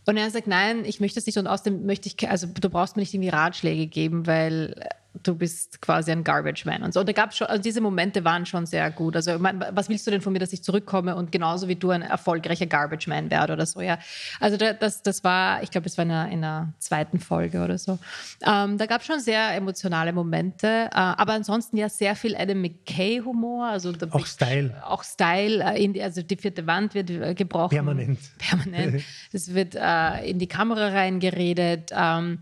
Und 0.05 0.17
er 0.17 0.29
sagt, 0.29 0.47
nein, 0.47 0.83
ich 0.85 0.99
möchte 0.99 1.19
es 1.19 1.25
nicht 1.25 1.37
und 1.37 1.47
außerdem 1.47 1.85
möchte 1.85 2.09
ich, 2.09 2.29
also 2.29 2.45
du 2.47 2.69
brauchst 2.69 2.97
mir 2.97 3.01
nicht 3.01 3.13
irgendwie 3.13 3.29
Ratschläge 3.29 3.87
geben, 3.87 4.27
weil 4.27 4.85
du 5.21 5.35
bist 5.35 5.79
quasi 5.81 6.11
ein 6.11 6.23
Garbage 6.23 6.65
Man 6.65 6.81
und 6.81 6.93
so. 6.93 7.01
Und 7.01 7.07
da 7.07 7.13
gab 7.13 7.33
schon, 7.33 7.47
also 7.47 7.61
diese 7.61 7.81
Momente 7.81 8.23
waren 8.23 8.45
schon 8.45 8.65
sehr 8.65 8.89
gut. 8.89 9.15
Also, 9.15 9.37
mein, 9.37 9.63
was 9.71 9.87
willst 9.87 10.07
du 10.07 10.11
denn 10.11 10.21
von 10.21 10.33
mir, 10.33 10.39
dass 10.39 10.53
ich 10.53 10.63
zurückkomme 10.63 11.15
und 11.15 11.31
genauso 11.31 11.67
wie 11.67 11.75
du 11.75 11.91
ein 11.91 12.01
erfolgreicher 12.01 12.65
Garbage 12.65 13.07
Man 13.07 13.29
werde 13.29 13.53
oder 13.53 13.65
so, 13.65 13.81
ja. 13.81 13.99
Also, 14.39 14.57
das, 14.57 15.03
das 15.03 15.23
war, 15.23 15.61
ich 15.61 15.69
glaube, 15.69 15.87
es 15.87 15.97
war 15.97 16.05
in 16.05 16.11
einer, 16.11 16.31
in 16.31 16.43
einer, 16.43 16.73
zweiten 16.79 17.19
Folge 17.19 17.63
oder 17.63 17.77
so. 17.77 17.99
Ähm, 18.45 18.77
da 18.77 18.85
gab 18.87 19.01
es 19.01 19.07
schon 19.07 19.19
sehr 19.19 19.55
emotionale 19.55 20.13
Momente, 20.13 20.67
äh, 20.67 20.89
aber 20.91 21.33
ansonsten 21.33 21.77
ja 21.77 21.89
sehr 21.89 22.15
viel 22.15 22.35
Adam 22.35 22.61
McKay-Humor. 22.61 23.67
Also 23.67 23.91
auch 23.91 24.17
Big, 24.17 24.27
Style. 24.27 24.75
Auch 24.83 25.03
Style. 25.03 25.63
Äh, 25.63 25.87
die, 25.89 26.01
also, 26.01 26.23
die 26.23 26.35
vierte 26.35 26.65
Wand 26.65 26.95
wird 26.95 27.11
äh, 27.11 27.35
gebrochen. 27.35 27.75
Permanent. 27.75 28.19
Permanent. 28.39 29.03
Es 29.31 29.53
wird 29.53 29.75
äh, 29.75 30.27
in 30.27 30.39
die 30.39 30.47
Kamera 30.47 30.87
reingeredet. 30.87 31.91
Ähm, 31.95 32.39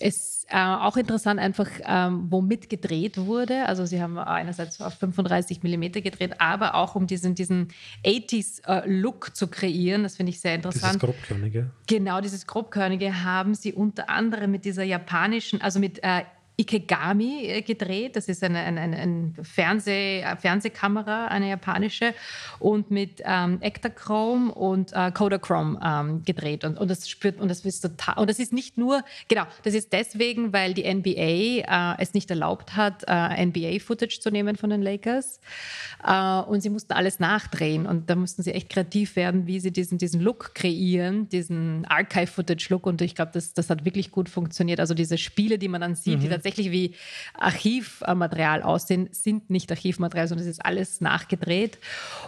es 0.00 0.46
äh, 0.48 0.56
auch 0.56 0.96
interessant 0.96 1.38
einfach, 1.38 1.68
ähm, 1.84 2.26
womit 2.30 2.68
gedreht 2.68 3.18
wurde. 3.18 3.66
Also 3.66 3.86
sie 3.86 4.02
haben 4.02 4.18
einerseits 4.18 4.80
auf 4.80 4.94
35 4.94 5.62
mm 5.62 5.92
gedreht, 6.02 6.40
aber 6.40 6.74
auch 6.74 6.94
um 6.94 7.06
diesen, 7.06 7.34
diesen 7.34 7.68
80s-Look 8.04 9.28
äh, 9.28 9.32
zu 9.32 9.48
kreieren. 9.48 10.02
Das 10.02 10.16
finde 10.16 10.30
ich 10.30 10.40
sehr 10.40 10.54
interessant. 10.54 11.02
Dieses 11.02 11.14
Grobkörnige. 11.14 11.70
Genau, 11.86 12.20
dieses 12.20 12.46
Grobkörnige 12.46 13.22
haben 13.22 13.54
sie 13.54 13.72
unter 13.72 14.10
anderem 14.10 14.50
mit 14.50 14.64
dieser 14.64 14.82
japanischen, 14.82 15.60
also 15.60 15.78
mit 15.78 16.02
äh, 16.02 16.22
Ikegami 16.60 17.46
äh, 17.46 17.62
gedreht. 17.62 18.16
Das 18.16 18.28
ist 18.28 18.44
eine, 18.44 18.58
eine, 18.58 18.80
eine 18.80 19.32
Fernseh, 19.42 20.24
Fernsehkamera, 20.38 21.26
eine 21.28 21.48
japanische, 21.48 22.14
und 22.58 22.90
mit 22.90 23.22
ähm, 23.24 23.58
Ektachrome 23.60 24.52
und 24.52 24.92
äh, 24.92 25.10
Kodachrome 25.10 25.80
ähm, 25.82 26.22
gedreht. 26.24 26.64
Und, 26.64 26.78
und 26.78 26.90
das 26.90 27.08
spürt 27.08 27.40
und 27.40 27.48
das 27.48 27.64
ist 27.64 27.80
total. 27.80 28.18
Und 28.18 28.28
das 28.28 28.38
ist 28.38 28.52
nicht 28.52 28.76
nur, 28.76 29.02
genau, 29.28 29.44
das 29.62 29.74
ist 29.74 29.92
deswegen, 29.92 30.52
weil 30.52 30.74
die 30.74 30.82
NBA 30.82 31.94
äh, 31.94 31.94
es 31.98 32.14
nicht 32.14 32.30
erlaubt 32.30 32.76
hat, 32.76 33.04
äh, 33.06 33.46
NBA-Footage 33.46 34.20
zu 34.20 34.30
nehmen 34.30 34.56
von 34.56 34.70
den 34.70 34.82
Lakers. 34.82 35.40
Äh, 36.06 36.40
und 36.42 36.60
sie 36.60 36.70
mussten 36.70 36.92
alles 36.92 37.20
nachdrehen. 37.20 37.86
Und 37.86 38.10
da 38.10 38.16
mussten 38.16 38.42
sie 38.42 38.52
echt 38.52 38.68
kreativ 38.68 39.16
werden, 39.16 39.46
wie 39.46 39.60
sie 39.60 39.72
diesen, 39.72 39.98
diesen 39.98 40.20
Look 40.20 40.54
kreieren, 40.54 41.28
diesen 41.28 41.86
Archive-Footage-Look. 41.86 42.86
Und 42.86 43.00
ich 43.00 43.14
glaube, 43.14 43.30
das, 43.32 43.54
das 43.54 43.70
hat 43.70 43.84
wirklich 43.84 44.10
gut 44.10 44.28
funktioniert. 44.28 44.80
Also 44.80 44.94
diese 44.94 45.16
Spiele, 45.16 45.58
die 45.58 45.68
man 45.68 45.80
dann 45.80 45.94
sieht, 45.94 46.18
mhm. 46.18 46.22
die 46.22 46.28
tatsächlich 46.28 46.49
tatsächlich 46.50 46.70
wie 46.72 46.94
Archivmaterial 47.34 48.62
aussehen, 48.62 49.08
sind 49.12 49.50
nicht 49.50 49.70
Archivmaterial, 49.70 50.28
sondern 50.28 50.46
es 50.46 50.50
ist 50.50 50.64
alles 50.64 51.00
nachgedreht. 51.00 51.78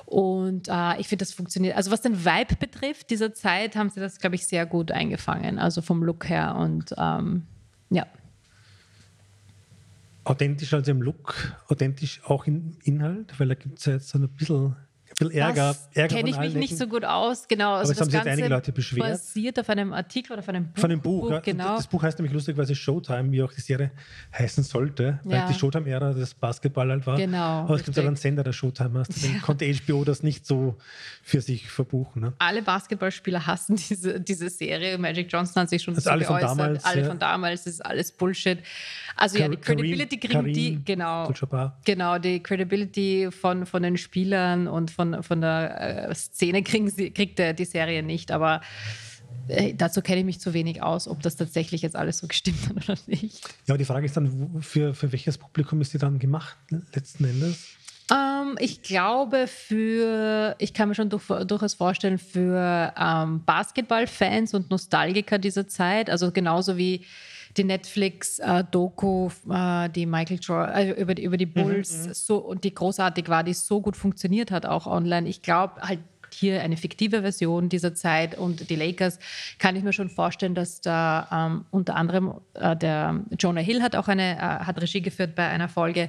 Und 0.07 0.69
äh, 0.69 1.01
ich 1.01 1.09
finde, 1.09 1.25
das 1.25 1.33
funktioniert. 1.33 1.77
Also 1.77 1.91
was 1.91 2.01
den 2.01 2.25
Vibe 2.25 2.57
betrifft, 2.57 3.11
dieser 3.11 3.35
Zeit, 3.35 3.77
haben 3.77 3.91
sie 3.91 4.01
das, 4.01 4.19
glaube 4.19 4.37
ich, 4.37 4.47
sehr 4.47 4.67
gut 4.67 4.91
eingefangen. 4.91 5.59
Also 5.59 5.83
vom 5.83 6.03
Look 6.03 6.29
her 6.29 6.55
und 6.57 6.95
ähm, 6.97 7.47
ja. 7.91 8.07
Authentisch 10.25 10.73
also 10.73 10.93
im 10.93 11.03
Look, 11.03 11.57
authentisch 11.69 12.21
auch 12.25 12.47
im 12.47 12.77
Inhalt, 12.85 13.39
weil 13.39 13.49
da 13.49 13.55
gibt 13.55 13.81
es 13.81 13.87
ja 13.87 13.95
jetzt 13.95 14.09
so 14.09 14.19
ein 14.19 14.29
bisschen 14.29 14.77
bisschen 15.29 15.41
Ärger. 15.41 15.77
Ärger 15.95 16.17
kenne 16.17 16.31
ich 16.31 16.39
mich 16.39 16.55
nicht 16.55 16.77
so 16.77 16.87
gut 16.87 17.05
aus. 17.05 17.49
Genau, 17.49 17.75
also 17.75 17.93
Aber 17.93 17.99
das 17.99 18.15
haben 18.15 18.25
sich 18.25 18.31
einige 18.33 18.49
Leute 18.49 18.73
beschwert. 18.73 19.09
basiert 19.09 19.59
auf 19.59 19.69
einem 19.69 19.93
Artikel 19.93 20.33
oder 20.33 20.41
auf 20.41 20.49
einem 20.49 20.67
Buch. 20.69 20.81
Von 20.81 20.91
einem 20.91 21.01
Buch, 21.01 21.31
Buch 21.31 21.43
genau. 21.43 21.77
Das 21.77 21.87
Buch 21.87 22.03
heißt 22.03 22.19
nämlich 22.19 22.33
lustigerweise 22.33 22.75
Showtime, 22.75 23.31
wie 23.33 23.43
auch 23.43 23.53
die 23.53 23.61
Serie 23.61 23.91
heißen 24.37 24.65
sollte, 24.65 25.21
weil 25.25 25.39
ja. 25.39 25.49
die 25.49 25.55
Showtime-Ära 25.55 26.13
das 26.13 26.35
Basketball 26.35 26.91
halt 26.91 27.07
war. 27.07 27.17
Genau. 27.17 27.39
Aber 27.39 27.75
es 27.75 27.85
gibt 27.85 27.97
ja 27.97 28.03
einen 28.03 28.17
Sender, 28.17 28.43
der 28.43 28.53
Showtime 28.53 29.01
heißt. 29.01 29.11
Deswegen 29.15 29.35
ja. 29.37 29.41
konnte 29.41 29.73
HBO 29.73 30.05
das 30.05 30.23
nicht 30.23 30.47
so 30.47 30.77
für 31.23 31.41
sich 31.41 31.71
verbuchen. 31.71 32.23
Ne? 32.23 32.33
Alle 32.39 32.63
Basketballspieler 32.63 33.47
hassen 33.47 33.77
diese, 33.77 34.21
diese 34.21 34.49
Serie. 34.51 34.99
Magic 34.99 35.31
Johnson 35.31 35.63
hat 35.63 35.71
sich 35.71 35.83
schon 35.83 35.95
also 35.95 36.11
alle 36.11 36.25
geäußert. 36.25 36.49
Von 36.49 36.59
damals, 36.59 36.85
alle 36.85 37.01
ja. 37.01 37.09
von 37.09 37.19
damals, 37.19 37.65
das 37.65 37.75
ist 37.75 37.81
alles 37.87 38.13
Bullshit. 38.13 38.59
Also 39.17 39.39
Kar 39.39 39.47
ja, 39.47 39.51
die 39.51 39.57
Credibility 39.57 40.19
kriegen 40.19 40.33
Karim, 40.33 40.53
die, 40.55 40.85
genau, 40.85 41.33
genau, 41.85 42.19
die 42.19 42.43
Credibility 42.43 43.31
von, 43.31 43.67
von 43.67 43.83
den 43.83 43.97
Spielern 43.97 44.69
und 44.69 44.91
von, 44.91 45.12
von 45.21 45.41
der 45.41 46.09
äh, 46.09 46.15
Szene 46.15 46.63
kriegen 46.63 46.91
sie, 46.91 47.11
kriegt 47.11 47.39
der, 47.39 47.53
die 47.53 47.65
Serie 47.65 48.03
nicht, 48.03 48.31
aber 48.31 48.61
äh, 49.49 49.75
dazu 49.75 50.03
kenne 50.03 50.21
ich 50.21 50.25
mich 50.25 50.41
zu 50.41 50.55
wenig 50.55 50.83
aus, 50.83 51.09
ob 51.09 51.23
das 51.23 51.37
tatsächlich 51.37 51.83
jetzt 51.83 51.97
alles 51.97 52.19
so 52.19 52.27
gestimmt 52.27 52.69
hat 52.69 52.77
oder 52.89 52.99
nicht. 53.07 53.45
Ja, 53.67 53.75
aber 53.75 53.79
die 53.79 53.85
Frage 53.85 54.07
ist 54.07 54.17
dann, 54.17 54.63
für, 54.63 54.95
für 54.95 55.13
welches 55.13 55.39
Publikum 55.39 55.81
ist 55.81 55.93
die 55.95 55.99
dann 55.99 56.19
gemacht, 56.19 56.57
letzten 56.95 57.25
Endes? 57.25 57.77
Ähm, 58.11 58.57
ich 58.59 58.83
glaube, 58.83 59.47
für, 59.47 60.55
ich 60.59 60.75
kann 60.75 60.89
mir 60.89 60.95
schon 60.95 61.09
durch, 61.09 61.27
durchaus 61.47 61.75
vorstellen, 61.75 62.19
für 62.19 62.93
ähm, 62.99 63.45
Basketballfans 63.45 64.55
und 64.55 64.71
Nostalgiker 64.71 65.39
dieser 65.39 65.69
Zeit, 65.69 66.11
also 66.11 66.31
genauso 66.31 66.77
wie 66.77 67.05
die 67.57 67.65
Netflix-Doku, 67.65 69.31
äh, 69.51 69.89
die 69.91 70.07
Michael 70.07 70.39
Jordan, 70.41 70.75
äh, 70.75 70.91
über, 70.93 71.15
die, 71.15 71.25
über 71.25 71.37
die 71.37 71.47
mhm, 71.47 71.53
Bulls, 71.53 72.07
mhm, 72.07 72.15
so, 72.15 72.39
und 72.39 72.65
die 72.65 72.75
großartig 72.75 73.29
war, 73.29 73.45
die 73.45 73.55
so 73.55 73.81
gut 73.81 73.97
funktioniert 73.97 74.51
hat, 74.51 74.67
auch 74.67 74.87
online. 74.87 75.29
Ich 75.29 75.43
glaube 75.43 75.81
halt, 75.83 76.01
hier 76.35 76.63
eine 76.63 76.77
fiktive 76.77 77.21
Version 77.23 77.69
dieser 77.69 77.95
Zeit 77.95 78.37
und 78.37 78.71
die 78.71 78.77
Lakers, 78.77 79.19
kann 79.59 79.77
ich 79.77 79.83
mir 79.83 79.93
schon 79.93 80.09
vorstellen, 80.09 80.55
dass 80.55 80.81
da 80.81 81.29
ähm, 81.31 81.67
unter 81.71 81.97
anderem 81.97 82.35
äh, 82.55 82.77
der 82.77 83.21
Jonah 83.39 83.61
Hill 83.61 83.83
hat 83.83 83.97
auch 83.97 84.09
eine, 84.09 84.37
äh, 84.37 84.41
hat 84.41 84.81
Regie 84.81 85.03
geführt 85.03 85.35
bei 85.35 85.47
einer 85.47 85.69
Folge 85.69 86.09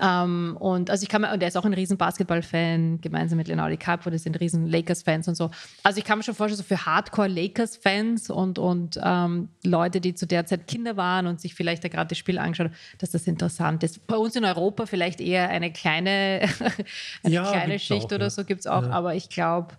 ähm, 0.00 0.56
und 0.58 0.90
also 0.90 1.02
ich 1.02 1.08
kann 1.08 1.20
mir, 1.20 1.32
und 1.32 1.42
er 1.42 1.48
ist 1.48 1.56
auch 1.56 1.64
ein 1.64 1.74
riesen 1.74 1.98
Basketball-Fan, 1.98 3.00
gemeinsam 3.00 3.36
mit 3.36 3.48
Leonardo 3.48 3.76
DiCaprio, 3.76 4.10
die 4.10 4.18
sind 4.18 4.40
riesen 4.40 4.66
Lakers-Fans 4.66 5.28
und 5.28 5.34
so. 5.34 5.50
Also 5.82 5.98
ich 5.98 6.04
kann 6.04 6.18
mir 6.18 6.24
schon 6.24 6.34
vorstellen, 6.34 6.58
so 6.58 6.64
für 6.64 6.86
Hardcore-Lakers-Fans 6.86 8.30
und, 8.30 8.58
und 8.58 8.98
ähm, 9.02 9.50
Leute, 9.64 10.00
die 10.00 10.14
zu 10.14 10.26
der 10.26 10.46
Zeit 10.46 10.66
Kinder 10.66 10.96
waren 10.96 11.26
und 11.26 11.40
sich 11.40 11.54
vielleicht 11.54 11.84
da 11.84 11.88
gerade 11.88 12.08
das 12.08 12.18
Spiel 12.18 12.38
angeschaut 12.38 12.68
haben, 12.68 12.76
dass 12.98 13.10
das 13.10 13.26
interessant 13.26 13.82
ist. 13.82 14.06
Bei 14.06 14.16
uns 14.16 14.34
in 14.34 14.44
Europa 14.44 14.86
vielleicht 14.86 15.20
eher 15.20 15.50
eine 15.50 15.72
kleine, 15.72 16.48
eine 17.22 17.34
ja, 17.34 17.50
kleine 17.50 17.78
Schicht 17.78 18.06
auch, 18.06 18.12
oder 18.12 18.24
ja. 18.24 18.30
so 18.30 18.44
gibt 18.44 18.60
es 18.60 18.66
auch, 18.66 18.84
ja. 18.84 18.90
aber 18.90 19.14
ich 19.14 19.28
glaube, 19.28 19.74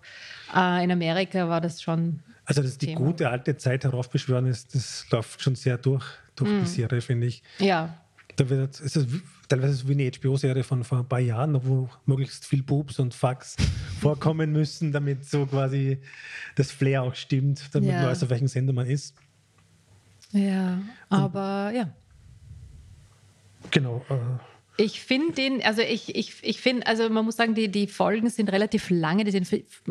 äh, 0.54 0.84
in 0.84 0.92
Amerika 0.92 1.48
war 1.48 1.60
das 1.60 1.82
schon. 1.82 2.20
Also, 2.44 2.62
dass 2.62 2.78
die 2.78 2.86
Thema. 2.86 3.00
gute 3.00 3.30
alte 3.30 3.56
Zeit 3.56 3.84
heraufbeschwören 3.84 4.46
ist, 4.46 4.74
das 4.74 5.06
läuft 5.10 5.40
schon 5.40 5.54
sehr 5.54 5.78
durch, 5.78 6.04
durch 6.36 6.50
mm. 6.50 6.60
die 6.60 6.66
Serie, 6.66 7.00
finde 7.00 7.26
ich. 7.26 7.42
Ja. 7.58 7.94
Da 8.36 8.50
wird, 8.50 8.80
ist 8.80 8.96
es 8.96 9.06
teilweise 9.48 9.74
so 9.74 9.88
wie 9.88 9.92
eine 9.92 10.10
HBO-Serie 10.10 10.64
von 10.64 10.84
vor 10.84 10.98
ein 10.98 11.08
paar 11.08 11.20
Jahren, 11.20 11.58
wo 11.66 11.88
möglichst 12.06 12.44
viel 12.46 12.62
Boobs 12.62 12.98
und 12.98 13.14
Fax 13.14 13.56
vorkommen 14.00 14.52
müssen, 14.52 14.92
damit 14.92 15.24
so 15.24 15.46
quasi 15.46 15.98
das 16.56 16.70
Flair 16.70 17.02
auch 17.02 17.14
stimmt, 17.14 17.68
damit 17.72 17.90
ja. 17.90 18.00
man 18.00 18.06
weiß, 18.10 18.22
auf 18.22 18.30
welchem 18.30 18.48
Sender 18.48 18.72
man 18.72 18.86
ist. 18.86 19.14
Ja, 20.32 20.78
aber 21.08 21.72
ja. 21.74 21.92
Genau. 23.70 24.04
Äh, 24.08 24.53
ich 24.76 25.00
finde 25.00 25.32
den, 25.34 25.62
also 25.62 25.82
ich, 25.82 26.16
ich, 26.16 26.34
ich 26.42 26.60
finde, 26.60 26.86
also 26.86 27.08
man 27.08 27.24
muss 27.24 27.36
sagen, 27.36 27.54
die, 27.54 27.70
die 27.70 27.86
Folgen 27.86 28.28
sind 28.28 28.50
relativ 28.50 28.90
lange, 28.90 29.22
die 29.22 29.30
sind 29.30 29.46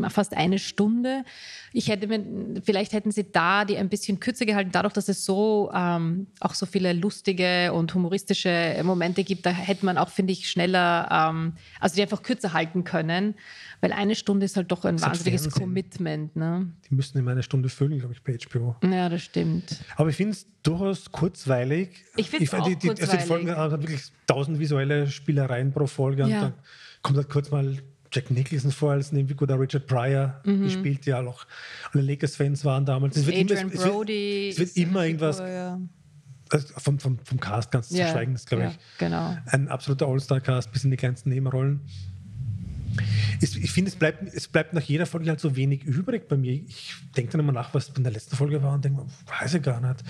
fast 0.09 0.35
eine 0.35 0.59
Stunde. 0.59 1.23
Ich 1.71 1.87
hätte 1.87 2.07
mir, 2.07 2.61
vielleicht 2.63 2.91
hätten 2.91 3.11
sie 3.11 3.31
da 3.31 3.63
die 3.63 3.77
ein 3.77 3.87
bisschen 3.87 4.19
kürzer 4.19 4.45
gehalten, 4.45 4.71
dadurch, 4.73 4.93
dass 4.93 5.07
es 5.07 5.23
so 5.23 5.71
ähm, 5.73 6.27
auch 6.41 6.53
so 6.53 6.65
viele 6.65 6.91
lustige 6.91 7.71
und 7.71 7.93
humoristische 7.93 8.81
Momente 8.83 9.23
gibt, 9.23 9.45
da 9.45 9.51
hätte 9.51 9.85
man 9.85 9.97
auch, 9.97 10.09
finde 10.09 10.33
ich, 10.33 10.49
schneller, 10.49 11.07
ähm, 11.09 11.53
also 11.79 11.95
die 11.95 12.01
einfach 12.01 12.21
kürzer 12.21 12.51
halten 12.51 12.83
können. 12.83 13.35
Weil 13.79 13.91
eine 13.91 14.15
Stunde 14.15 14.45
ist 14.45 14.55
halt 14.55 14.71
doch 14.71 14.85
ein 14.85 15.01
wahnsinniges 15.01 15.49
Commitment. 15.49 16.37
Ne? 16.37 16.71
Die 16.89 16.95
müssen 16.95 17.17
immer 17.17 17.31
eine 17.31 17.43
Stunde 17.43 17.67
füllen, 17.67 17.99
glaube 17.99 18.13
ich, 18.13 18.23
bei 18.23 18.37
HBO. 18.37 18.77
Ja, 18.81 19.09
das 19.09 19.23
stimmt. 19.23 19.77
Aber 19.97 20.09
ich 20.09 20.15
finde 20.15 20.31
es 20.31 20.47
durchaus 20.63 21.11
kurzweilig. 21.11 21.89
Ich 22.15 22.29
finde 22.29 22.45
es 22.45 22.53
auch 22.53 22.65
die, 22.65 22.77
die, 22.77 22.87
kurzweilig. 22.87 23.11
Also 23.11 23.21
die 23.21 23.27
Folgen 23.27 23.51
haben 23.55 23.81
wirklich 23.81 24.03
tausend 24.25 24.59
visuelle 24.73 25.07
Spielereien 25.07 25.71
pro 25.71 25.87
Folge. 25.87 26.23
Ja. 26.23 26.25
Und 26.25 26.41
dann 26.41 26.53
kommt 27.01 27.17
halt 27.17 27.29
kurz 27.29 27.51
mal 27.51 27.77
Jack 28.11 28.29
Nicholson 28.29 28.71
vor 28.71 28.91
als 28.91 29.11
Nebenfigur, 29.11 29.47
der 29.47 29.59
Richard 29.59 29.87
Pryor 29.87 30.39
mhm. 30.45 30.63
gespielt, 30.63 31.05
ja 31.05 31.19
auch 31.21 31.45
alle 31.93 32.03
Lakers-Fans 32.03 32.63
waren 32.63 32.85
damals. 32.85 33.17
Es 33.17 33.25
wird 33.25 33.37
Adrian 33.37 33.71
immer, 33.71 33.73
es 33.73 33.83
Brody. 33.83 34.49
Es 34.49 34.59
wird, 34.59 34.69
es 34.69 34.75
wird 34.75 34.87
immer 34.87 35.05
irgendwas. 35.05 35.37
Figur, 35.37 35.51
ja. 35.51 35.79
Also 36.49 36.67
vom, 36.77 36.99
vom, 36.99 37.17
vom 37.23 37.39
Cast 37.39 37.71
ganz 37.71 37.89
ja, 37.89 38.05
zu 38.05 38.11
schweigen, 38.11 38.33
das 38.33 38.45
glaube 38.45 38.65
ich. 38.67 38.99
Genau. 38.99 39.35
Ein 39.47 39.69
absoluter 39.69 40.07
All-Star-Cast 40.07 40.71
bis 40.71 40.83
in 40.83 40.91
die 40.91 40.97
kleinsten 40.97 41.29
Nebenrollen 41.29 41.81
es, 43.41 43.55
ich 43.55 43.71
finde, 43.71 43.89
es 43.89 43.95
bleibt, 43.95 44.33
es 44.33 44.47
bleibt 44.47 44.73
nach 44.73 44.81
jeder 44.81 45.05
Folge 45.05 45.29
halt 45.29 45.39
so 45.39 45.55
wenig 45.55 45.83
übrig 45.83 46.27
bei 46.27 46.37
mir. 46.37 46.53
Ich 46.53 46.95
denke 47.15 47.31
dann 47.31 47.41
immer 47.41 47.51
nach, 47.51 47.71
was 47.73 47.89
in 47.89 48.03
der 48.03 48.13
letzten 48.13 48.35
Folge 48.35 48.63
war 48.63 48.73
und 48.73 48.85
denke, 48.85 49.05
weiß 49.39 49.55
ich 49.55 49.61
gar 49.61 49.81
nicht. 49.81 50.03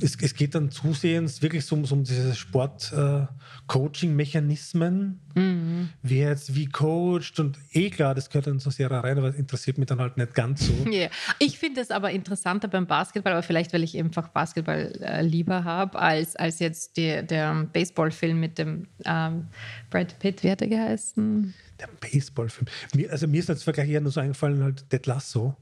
Es, 0.00 0.16
es 0.20 0.34
geht 0.34 0.56
dann 0.56 0.70
zusehends 0.70 1.40
wirklich 1.40 1.64
so, 1.64 1.82
so 1.84 1.94
um 1.94 2.02
diese 2.02 2.34
Sport-Coaching-Mechanismen, 2.34 5.20
äh, 5.36 5.40
mhm. 5.40 5.90
wer 6.02 6.30
jetzt 6.30 6.56
wie 6.56 6.66
coacht 6.66 7.38
und 7.38 7.56
eh 7.72 7.90
klar, 7.90 8.12
das 8.14 8.28
gehört 8.28 8.48
dann 8.48 8.58
zur 8.58 8.72
Serie 8.72 9.04
rein, 9.04 9.18
aber 9.18 9.36
interessiert 9.36 9.78
mich 9.78 9.86
dann 9.86 10.00
halt 10.00 10.16
nicht 10.16 10.34
ganz 10.34 10.66
so. 10.66 10.72
Yeah. 10.94 11.10
Ich 11.38 11.58
finde 11.58 11.80
es 11.80 11.90
aber 11.90 12.10
interessanter 12.10 12.68
beim 12.68 12.86
Basketball, 12.86 13.32
aber 13.32 13.42
vielleicht, 13.42 13.72
weil 13.72 13.82
ich 13.82 13.98
einfach 13.98 14.28
Basketball 14.28 14.92
äh, 15.00 15.22
lieber 15.22 15.64
habe, 15.64 15.98
als, 15.98 16.36
als 16.36 16.58
jetzt 16.58 16.96
die, 16.96 17.26
der 17.26 17.66
Baseballfilm 17.72 18.38
mit 18.38 18.58
dem 18.58 18.86
ähm, 19.04 19.46
Brad 19.90 20.18
Pitt, 20.18 20.42
wie 20.42 20.50
hat 20.50 20.60
er 20.60 20.68
geheißen? 20.68 21.54
Der 21.80 21.88
Baseballfilm. 22.00 22.66
Mir, 22.94 23.10
also 23.10 23.26
mir 23.26 23.40
ist 23.40 23.50
als 23.50 23.62
Vergleich 23.62 23.88
eher 23.88 24.00
nur 24.00 24.12
so 24.12 24.20
eingefallen, 24.20 24.62
halt 24.62 24.88
Ted 24.90 25.06
Lasso. 25.06 25.56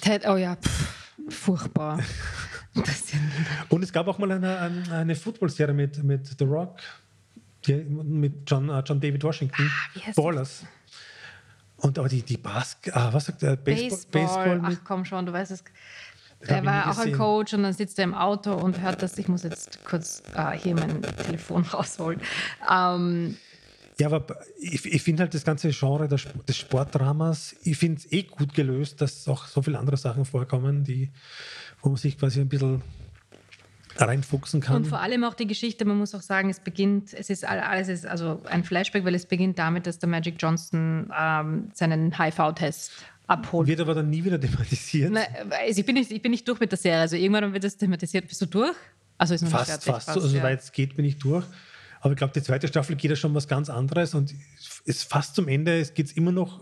Ted, 0.00 0.26
oh 0.26 0.36
ja, 0.36 0.56
pff, 0.56 1.14
furchtbar. 1.28 2.00
Und 3.70 3.82
es 3.82 3.92
gab 3.92 4.06
auch 4.06 4.18
mal 4.18 4.30
eine, 4.30 4.58
eine, 4.58 4.92
eine 4.92 5.16
Football-Serie 5.16 5.74
mit, 5.74 6.02
mit 6.02 6.26
The 6.38 6.44
Rock, 6.44 6.78
die, 7.66 7.74
mit 7.74 8.48
John, 8.48 8.68
uh, 8.68 8.80
John 8.80 9.00
David 9.00 9.24
Washington, 9.24 9.70
ah, 9.96 10.12
Ballers. 10.14 10.64
Und 11.78 11.98
aber 11.98 12.08
die, 12.08 12.22
die 12.22 12.36
Basket, 12.36 12.94
ah, 12.94 13.12
was 13.12 13.26
sagt 13.26 13.42
der? 13.42 13.56
Baseball, 13.56 14.22
Baseball, 14.22 14.60
Ach 14.62 14.84
komm 14.84 15.04
schon, 15.04 15.26
du 15.26 15.32
weißt 15.32 15.52
es. 15.52 15.64
Der 16.48 16.64
war 16.64 16.90
auch 16.90 16.98
ein 16.98 17.12
Coach 17.12 17.54
und 17.54 17.62
dann 17.62 17.72
sitzt 17.72 17.98
er 17.98 18.04
im 18.04 18.14
Auto 18.14 18.52
und 18.52 18.80
hört 18.80 19.02
das. 19.02 19.16
Ich 19.18 19.26
muss 19.26 19.42
jetzt 19.42 19.84
kurz 19.84 20.22
ah, 20.34 20.52
hier 20.52 20.74
mein 20.74 21.02
Telefon 21.02 21.62
rausholen. 21.72 22.20
Ähm, 22.70 23.36
ja, 23.98 24.08
aber 24.08 24.40
ich, 24.58 24.84
ich 24.84 25.02
finde 25.02 25.22
halt 25.22 25.34
das 25.34 25.44
ganze 25.44 25.70
Genre 25.70 26.06
des 26.06 26.56
Sportdramas, 26.56 27.56
ich 27.62 27.78
finde 27.78 27.98
es 27.98 28.12
eh 28.12 28.24
gut 28.24 28.54
gelöst, 28.54 29.00
dass 29.00 29.26
auch 29.26 29.46
so 29.46 29.62
viele 29.62 29.78
andere 29.78 29.96
Sachen 29.96 30.24
vorkommen, 30.26 30.84
die, 30.84 31.10
wo 31.80 31.88
man 31.88 31.96
sich 31.96 32.18
quasi 32.18 32.40
ein 32.40 32.48
bisschen 32.48 32.82
reinfuchsen 33.96 34.60
kann. 34.60 34.76
Und 34.76 34.86
vor 34.86 35.00
allem 35.00 35.24
auch 35.24 35.32
die 35.32 35.46
Geschichte, 35.46 35.86
man 35.86 35.96
muss 35.96 36.14
auch 36.14 36.20
sagen, 36.20 36.50
es 36.50 36.60
beginnt, 36.60 37.14
es 37.14 37.30
ist 37.30 37.46
alles 37.46 37.88
ist 37.88 38.06
also 38.06 38.42
ein 38.44 38.64
Flashback, 38.64 39.04
weil 39.04 39.14
es 39.14 39.24
beginnt 39.24 39.58
damit, 39.58 39.86
dass 39.86 39.98
der 39.98 40.08
Magic 40.08 40.36
Johnson 40.38 41.10
ähm, 41.18 41.70
seinen 41.72 42.18
HIV-Test 42.18 42.92
abholt. 43.26 43.66
Wird 43.66 43.80
aber 43.80 43.94
dann 43.94 44.10
nie 44.10 44.24
wieder 44.24 44.40
thematisiert. 44.40 45.12
Na, 45.12 45.22
also 45.50 45.80
ich, 45.80 45.86
bin 45.86 45.94
nicht, 45.94 46.10
ich 46.10 46.20
bin 46.20 46.30
nicht 46.30 46.46
durch 46.46 46.60
mit 46.60 46.70
der 46.70 46.78
Serie, 46.78 47.00
also 47.00 47.16
irgendwann 47.16 47.52
wird 47.52 47.64
das 47.64 47.76
thematisiert. 47.76 48.28
Bist 48.28 48.40
du 48.42 48.46
durch? 48.46 48.76
Also 49.18 49.34
ist 49.34 49.42
noch 49.42 49.50
fast, 49.50 49.70
fertig, 49.70 49.86
fast, 49.86 50.06
fast, 50.06 50.14
so, 50.18 50.24
also 50.24 50.36
ja. 50.36 50.42
soweit 50.42 50.60
es 50.60 50.72
geht, 50.72 50.94
bin 50.96 51.06
ich 51.06 51.18
durch. 51.18 51.46
Aber 52.06 52.12
ich 52.12 52.18
glaube, 52.18 52.32
die 52.34 52.42
zweite 52.42 52.68
Staffel 52.68 52.94
geht 52.94 53.10
ja 53.10 53.16
schon 53.16 53.34
was 53.34 53.48
ganz 53.48 53.68
anderes 53.68 54.14
und 54.14 54.32
ist 54.84 55.10
fast 55.10 55.34
zum 55.34 55.48
Ende. 55.48 55.76
Es 55.80 55.92
geht 55.92 56.16
immer 56.16 56.30
noch, 56.30 56.60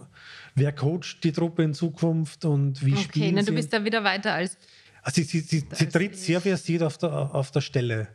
wer 0.54 0.72
coacht 0.72 1.22
die 1.22 1.32
Truppe 1.32 1.62
in 1.64 1.74
Zukunft 1.74 2.46
und 2.46 2.82
wie 2.82 2.94
okay, 2.94 3.02
spielen 3.02 3.34
Okay, 3.34 3.44
du 3.44 3.52
bist 3.52 3.70
da 3.70 3.84
wieder 3.84 4.02
weiter 4.02 4.32
als. 4.32 4.56
Also 5.02 5.16
sie, 5.16 5.24
sie, 5.24 5.40
sie, 5.40 5.66
sie 5.70 5.88
tritt 5.90 6.16
sehr 6.16 6.40
versiert 6.40 6.82
auf 6.82 6.96
der, 6.96 7.12
auf 7.12 7.50
der 7.50 7.60
Stelle. 7.60 8.08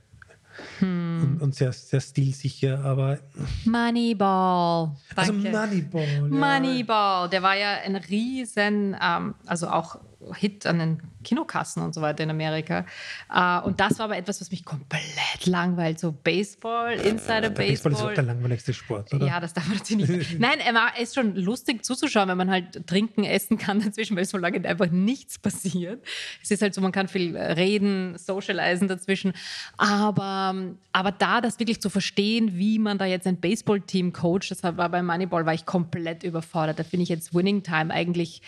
Hm. 0.80 1.22
Und, 1.22 1.42
und, 1.44 1.56
sehr, 1.56 1.72
sehr 1.72 2.02
stilsicher, 2.02 2.84
aber. 2.84 3.20
Moneyball. 3.64 4.96
Also 5.16 5.32
Danke. 5.32 5.56
Also 5.56 5.68
Moneyball. 5.68 6.08
Ja. 6.08 6.60
Moneyball, 6.60 7.30
der 7.30 7.44
war 7.44 7.56
ja 7.56 7.76
ein 7.86 7.96
riesen, 7.96 8.98
ähm, 9.00 9.36
also 9.46 9.68
auch 9.68 10.00
Hit 10.34 10.66
an 10.66 10.80
den 10.80 11.02
Kinokassen 11.30 11.84
und 11.84 11.94
so 11.94 12.02
weiter 12.02 12.24
in 12.24 12.32
Amerika. 12.32 12.86
Uh, 13.32 13.68
und 13.68 13.80
das 13.80 14.00
war 14.00 14.06
aber 14.06 14.18
etwas, 14.18 14.42
was 14.42 14.50
mich 14.50 14.66
komplett 14.66 15.46
langweilt. 15.46 16.00
So 16.00 16.12
Baseball, 16.12 16.94
Insider 16.94 17.52
Baseball. 17.52 17.68
Baseball 17.68 17.92
ist 17.92 18.02
auch 18.02 18.14
der 18.14 18.24
langweiligste 18.24 18.74
Sport, 18.74 19.14
oder? 19.14 19.28
Ja, 19.28 19.40
das 19.40 19.54
darf 19.54 19.68
man 19.68 19.78
natürlich 19.78 20.10
nicht. 20.10 20.40
Nein, 20.40 20.60
er 20.60 21.00
ist 21.00 21.14
schon 21.14 21.36
lustig 21.36 21.86
zuzuschauen, 21.86 22.30
wenn 22.30 22.38
man 22.38 22.50
halt 22.50 22.88
trinken, 22.88 23.24
essen 23.24 23.60
kann 23.60 23.80
dazwischen, 23.80 24.18
weil 24.18 24.26
so 24.26 24.40
lange 24.40 24.68
einfach 24.68 24.90
nichts 24.90 25.38
passiert. 25.38 26.04
Es 26.42 26.50
ist 26.50 26.64
halt 26.64 26.74
so, 26.74 26.82
man 26.82 26.92
kann 26.92 27.08
viel 27.08 27.38
reden, 27.38 28.18
socialisen 28.18 28.88
dazwischen. 28.88 29.34
Aber, 29.78 30.56
aber 30.94 31.12
da 31.12 31.42
das 31.42 31.60
wirklich 31.60 31.80
zu 31.80 31.92
verstehen, 31.92 32.58
wie 32.58 32.80
man 32.80 32.98
da 32.98 33.06
jetzt 33.06 33.28
ein 33.28 33.40
Baseball-Team 33.40 34.14
coacht, 34.14 34.50
das 34.50 34.64
war 34.64 34.74
bei 34.74 35.04
Moneyball, 35.04 35.46
war 35.46 35.54
ich 35.54 35.68
komplett 35.68 36.24
überfordert. 36.24 36.80
Da 36.80 36.84
finde 36.84 37.04
ich 37.04 37.10
jetzt 37.10 37.36
Winning 37.36 37.62
Time 37.62 37.94
eigentlich 37.94 38.42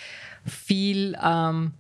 viel 0.46 1.16
ähm, 1.24 1.74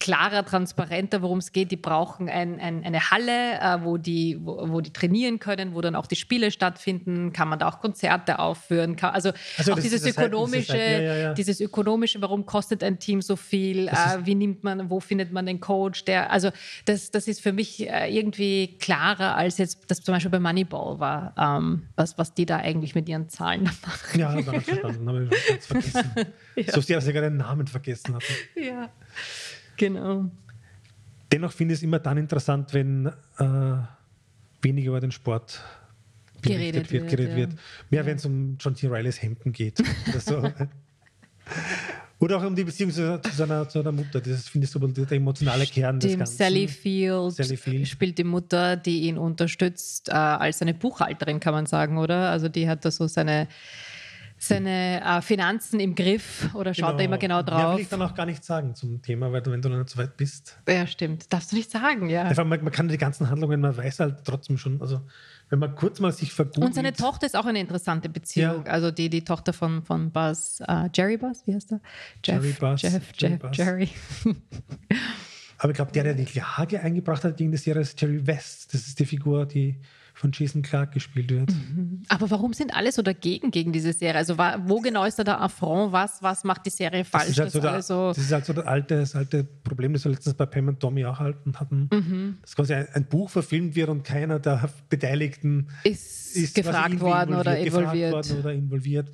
klarer, 0.00 0.44
transparenter, 0.44 1.22
worum 1.22 1.38
es 1.38 1.52
geht. 1.52 1.70
Die 1.70 1.76
brauchen 1.76 2.28
ein, 2.28 2.60
ein, 2.60 2.84
eine 2.84 3.10
Halle, 3.10 3.60
äh, 3.60 3.84
wo, 3.84 3.96
die, 3.96 4.38
wo, 4.40 4.68
wo, 4.70 4.80
die 4.80 4.92
trainieren 4.92 5.38
können, 5.38 5.74
wo 5.74 5.80
dann 5.80 5.94
auch 5.94 6.06
die 6.06 6.16
Spiele 6.16 6.50
stattfinden. 6.50 7.32
Kann 7.32 7.48
man 7.48 7.58
da 7.58 7.68
auch 7.68 7.80
Konzerte 7.80 8.38
aufführen? 8.38 8.96
Kann, 8.96 9.14
also, 9.14 9.32
also 9.58 9.72
auch 9.72 9.78
dieses 9.78 10.04
ökonomische, 10.06 10.72
halt, 10.72 10.80
ja, 10.80 10.98
ja, 10.98 11.16
ja. 11.16 11.34
dieses 11.34 11.60
ökonomische, 11.60 12.20
warum 12.20 12.46
kostet 12.46 12.82
ein 12.82 12.98
Team 12.98 13.22
so 13.22 13.36
viel? 13.36 13.88
Äh, 13.88 13.94
wie 14.24 14.34
nimmt 14.34 14.64
man, 14.64 14.90
wo 14.90 15.00
findet 15.00 15.32
man 15.32 15.46
den 15.46 15.60
Coach? 15.60 16.04
Der, 16.04 16.30
also 16.30 16.50
das, 16.84 17.10
das 17.10 17.28
ist 17.28 17.40
für 17.40 17.52
mich 17.52 17.88
äh, 17.88 18.14
irgendwie 18.14 18.76
klarer, 18.78 19.36
als 19.36 19.58
jetzt 19.58 19.82
das 19.88 20.02
zum 20.02 20.14
Beispiel 20.14 20.30
bei 20.30 20.40
Moneyball 20.40 20.98
war, 20.98 21.34
ähm, 21.38 21.88
was, 21.96 22.18
was 22.18 22.34
die 22.34 22.46
da 22.46 22.56
eigentlich 22.56 22.94
mit 22.94 23.08
ihren 23.08 23.28
Zahlen 23.28 23.64
machen. 23.64 24.18
Ja, 24.18 24.34
das 24.34 24.64
verstanden, 24.64 25.08
habe 25.08 25.28
ich 25.30 25.48
ganz 25.48 25.66
vergessen. 25.66 26.10
So 26.68 26.80
sehr, 26.80 26.98
dass 26.98 27.06
ich 27.08 27.12
gerade 27.12 27.30
den 27.30 27.38
Namen 27.38 27.66
vergessen 27.66 28.14
hatte. 28.14 28.26
Ja. 28.54 28.88
Genau. 29.76 30.30
Dennoch 31.32 31.52
finde 31.52 31.74
ich 31.74 31.80
es 31.80 31.82
immer 31.82 31.98
dann 31.98 32.16
interessant, 32.18 32.72
wenn 32.74 33.06
äh, 33.38 33.76
weniger 34.62 34.90
über 34.90 35.00
den 35.00 35.10
Sport 35.10 35.62
geredet 36.42 36.90
wird. 36.92 37.08
Geredet 37.08 37.30
ja. 37.30 37.36
wird. 37.36 37.52
Mehr, 37.90 38.00
ja. 38.00 38.06
wenn 38.06 38.16
es 38.16 38.24
um 38.24 38.56
John 38.58 38.74
C. 38.76 38.86
Rileys 38.86 39.20
Hemden 39.22 39.52
geht. 39.52 39.80
Oder, 40.08 40.20
so. 40.20 40.42
oder 42.18 42.38
auch 42.38 42.44
um 42.44 42.54
die 42.54 42.64
Beziehung 42.64 42.90
zu, 42.90 43.20
seiner, 43.32 43.68
zu 43.68 43.78
seiner 43.78 43.92
Mutter. 43.92 44.20
Das 44.20 44.48
finde 44.48 44.66
ich 44.66 44.70
so 44.70 44.78
der 44.78 45.12
emotionale 45.12 45.66
Kern 45.66 45.98
des 45.98 46.16
Ganzen. 46.16 46.36
Sally 46.36 46.68
Field, 46.68 47.32
Sally 47.32 47.56
Field 47.56 47.88
spielt 47.88 48.18
die 48.18 48.24
Mutter, 48.24 48.76
die 48.76 49.02
ihn 49.02 49.18
unterstützt, 49.18 50.08
äh, 50.08 50.12
als 50.12 50.62
eine 50.62 50.74
Buchhalterin, 50.74 51.40
kann 51.40 51.54
man 51.54 51.66
sagen, 51.66 51.98
oder? 51.98 52.30
Also 52.30 52.48
die 52.48 52.68
hat 52.68 52.84
da 52.84 52.90
so 52.90 53.06
seine 53.06 53.48
seine 54.48 55.02
äh, 55.02 55.22
Finanzen 55.22 55.80
im 55.80 55.94
Griff 55.94 56.48
oder 56.54 56.74
schaut 56.74 56.90
genau. 56.90 56.98
er 56.98 57.04
immer 57.04 57.18
genau 57.18 57.42
drauf? 57.42 57.60
Ja, 57.60 57.74
will 57.74 57.82
ich 57.82 57.88
dann 57.88 58.02
auch 58.02 58.14
gar 58.14 58.26
nichts 58.26 58.46
sagen 58.46 58.74
zum 58.74 59.02
Thema, 59.02 59.32
weil 59.32 59.42
du, 59.42 59.50
wenn 59.50 59.62
du 59.62 59.68
noch 59.68 59.78
nicht 59.78 59.90
so 59.90 59.98
weit 59.98 60.16
bist. 60.16 60.58
Ja, 60.68 60.86
stimmt. 60.86 61.32
Darfst 61.32 61.52
du 61.52 61.56
nicht 61.56 61.70
sagen, 61.70 62.08
ja. 62.08 62.22
Einfach, 62.22 62.44
man, 62.44 62.62
man, 62.62 62.72
kann 62.72 62.88
die 62.88 62.98
ganzen 62.98 63.30
Handlungen, 63.30 63.60
man 63.60 63.76
weiß 63.76 64.00
halt 64.00 64.24
trotzdem 64.24 64.58
schon, 64.58 64.80
also 64.80 65.00
wenn 65.50 65.58
man 65.58 65.74
kurz 65.74 66.00
mal 66.00 66.12
sich 66.12 66.32
vergoogelt. 66.32 66.64
Und 66.64 66.74
seine 66.74 66.92
Tochter 66.92 67.26
ist 67.26 67.36
auch 67.36 67.46
eine 67.46 67.60
interessante 67.60 68.08
Beziehung. 68.08 68.64
Ja. 68.66 68.72
Also 68.72 68.90
die, 68.90 69.10
die 69.10 69.24
Tochter 69.24 69.52
von, 69.52 69.82
von 69.82 70.10
Buzz, 70.10 70.62
uh, 70.68 70.88
Jerry 70.94 71.16
Buzz, 71.16 71.42
wie 71.46 71.54
heißt 71.54 71.72
er? 71.72 71.80
Jeff, 72.24 72.42
Jerry 72.42 72.56
Buzz. 72.58 72.82
Jeff, 72.82 72.92
Jeff, 72.92 73.12
Jerry. 73.16 73.36
Buzz. 73.36 73.56
Jerry. 73.56 73.88
Aber 75.58 75.70
ich 75.70 75.76
glaube, 75.76 75.92
der, 75.92 76.04
der 76.04 76.14
die 76.14 76.24
Klage 76.24 76.80
eingebracht 76.80 77.24
hat 77.24 77.36
gegen 77.36 77.50
die 77.50 77.56
Serie, 77.56 77.82
ist 77.82 78.00
Jerry 78.00 78.26
West. 78.26 78.74
Das 78.74 78.86
ist 78.86 78.98
die 78.98 79.06
Figur, 79.06 79.46
die 79.46 79.80
von 80.14 80.30
Jason 80.32 80.62
Clark 80.62 80.92
gespielt 80.92 81.30
wird. 81.30 81.50
Mhm. 81.50 82.04
Aber 82.08 82.30
warum 82.30 82.52
sind 82.52 82.74
alle 82.74 82.92
so 82.92 83.02
dagegen 83.02 83.50
gegen 83.50 83.72
diese 83.72 83.92
Serie? 83.92 84.16
Also 84.16 84.38
wo 84.38 84.80
genau 84.80 85.04
ist 85.04 85.18
da 85.18 85.24
der 85.24 85.40
Affront? 85.40 85.92
Was, 85.92 86.22
was 86.22 86.44
macht 86.44 86.64
die 86.66 86.70
Serie 86.70 87.04
falsch? 87.04 87.34
Das 87.34 87.38
ist 87.38 87.40
halt 87.40 87.52
so, 87.52 87.60
der, 87.60 87.82
so 87.82 88.08
das 88.08 88.18
ist 88.18 88.32
halt 88.32 88.46
so 88.46 88.52
das 88.52 88.64
alte, 88.64 88.96
das 89.00 89.16
alte 89.16 89.42
Problem, 89.42 89.92
das 89.92 90.04
wir 90.04 90.12
letztens 90.12 90.36
bei 90.36 90.46
Pam 90.46 90.68
und 90.68 90.78
Tommy 90.78 91.04
auch 91.04 91.18
halten 91.18 91.58
hatten, 91.58 91.88
mhm. 91.92 92.38
dass 92.42 92.54
quasi 92.54 92.74
ein, 92.74 92.86
ein, 92.92 93.04
Buch 93.06 93.28
verfilmt 93.28 93.74
wird 93.74 93.88
und 93.88 94.04
keiner 94.04 94.38
der 94.38 94.70
Beteiligten 94.88 95.68
ist, 95.82 96.36
ist 96.36 96.54
gefragt 96.54 97.00
worden 97.00 97.34
oder 97.34 97.58
involviert. 97.58 98.12
Worden 98.12 98.38
oder 98.38 98.52
involviert. 98.52 99.10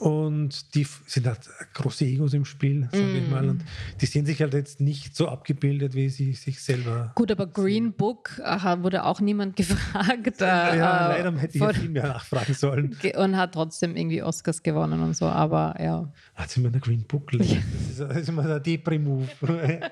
Und 0.00 0.74
die 0.74 0.86
sind 1.06 1.26
halt 1.26 1.40
große 1.74 2.06
Egos 2.06 2.32
im 2.32 2.46
Spiel, 2.46 2.88
sage 2.90 3.04
mm. 3.04 3.16
ich 3.16 3.30
mal. 3.30 3.46
Und 3.50 3.64
die 4.00 4.06
sehen 4.06 4.24
sich 4.24 4.40
halt 4.40 4.54
jetzt 4.54 4.80
nicht 4.80 5.14
so 5.14 5.28
abgebildet, 5.28 5.92
wie 5.92 6.08
sie 6.08 6.32
sich 6.32 6.62
selber. 6.62 7.12
Gut, 7.16 7.30
aber 7.30 7.46
Green 7.46 7.84
sehen. 7.84 7.92
Book 7.92 8.40
aha, 8.42 8.82
wurde 8.82 9.04
auch 9.04 9.20
niemand 9.20 9.56
gefragt. 9.56 10.40
Ja, 10.40 10.74
ja 10.74 11.12
äh, 11.12 11.22
leider 11.22 11.38
hätte 11.38 11.54
ich 11.54 11.62
ja 11.62 11.72
viel 11.74 11.90
mehr 11.90 12.08
nachfragen 12.08 12.54
sollen. 12.54 12.96
Und 13.16 13.36
hat 13.36 13.52
trotzdem 13.52 13.94
irgendwie 13.94 14.22
Oscars 14.22 14.62
gewonnen 14.62 15.02
und 15.02 15.14
so, 15.14 15.26
aber 15.26 15.76
ja. 15.78 16.10
Hat 16.34 16.48
sie 16.48 16.60
mir 16.60 16.68
eine 16.68 16.80
Green 16.80 17.04
Book 17.04 17.32
Das 17.32 17.46
ist, 17.46 18.00
das 18.00 18.16
ist 18.16 18.28
immer 18.30 18.44
der 18.44 18.60
Depri-Move. 18.60 19.28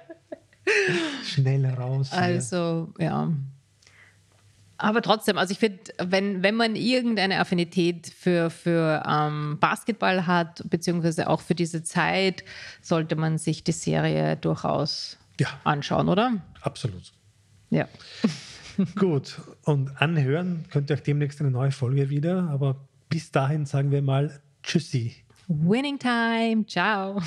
Schnell 1.23 1.66
raus. 1.66 2.12
Also, 2.12 2.94
ja. 2.99 3.31
Aber 4.79 5.03
trotzdem, 5.03 5.38
also 5.38 5.53
ich 5.53 5.59
finde, 5.59 5.79
wenn, 5.99 6.43
wenn 6.43 6.55
man 6.55 6.77
irgendeine 6.77 7.41
Affinität 7.41 8.12
für, 8.17 8.49
für 8.49 9.03
ähm, 9.07 9.59
Basketball 9.61 10.27
hat, 10.27 10.62
beziehungsweise 10.71 11.29
auch 11.29 11.41
für 11.41 11.55
diese 11.55 11.83
Zeit, 11.83 12.45
sollte 12.81 13.17
man 13.17 13.38
sich 13.38 13.64
die 13.64 13.73
Serie 13.73 14.37
durchaus 14.37 15.19
ja. 15.41 15.49
anschauen, 15.64 16.09
oder? 16.09 16.35
Absolut. 16.62 17.12
Ja. 17.71 17.88
Gut, 18.95 19.41
und 19.64 20.01
anhören 20.01 20.64
könnt 20.71 20.91
ihr 20.91 20.95
euch 20.95 21.03
demnächst 21.03 21.41
eine 21.41 21.51
neue 21.51 21.73
Folge 21.73 22.11
wieder, 22.11 22.49
aber 22.51 22.77
bis 23.09 23.31
dahin 23.31 23.67
sagen 23.67 23.91
wir 23.91 24.03
mal 24.03 24.41
Tschüssi. 24.62 25.17
Winning 25.49 25.99
Time, 25.99 26.67
ciao. 26.67 27.21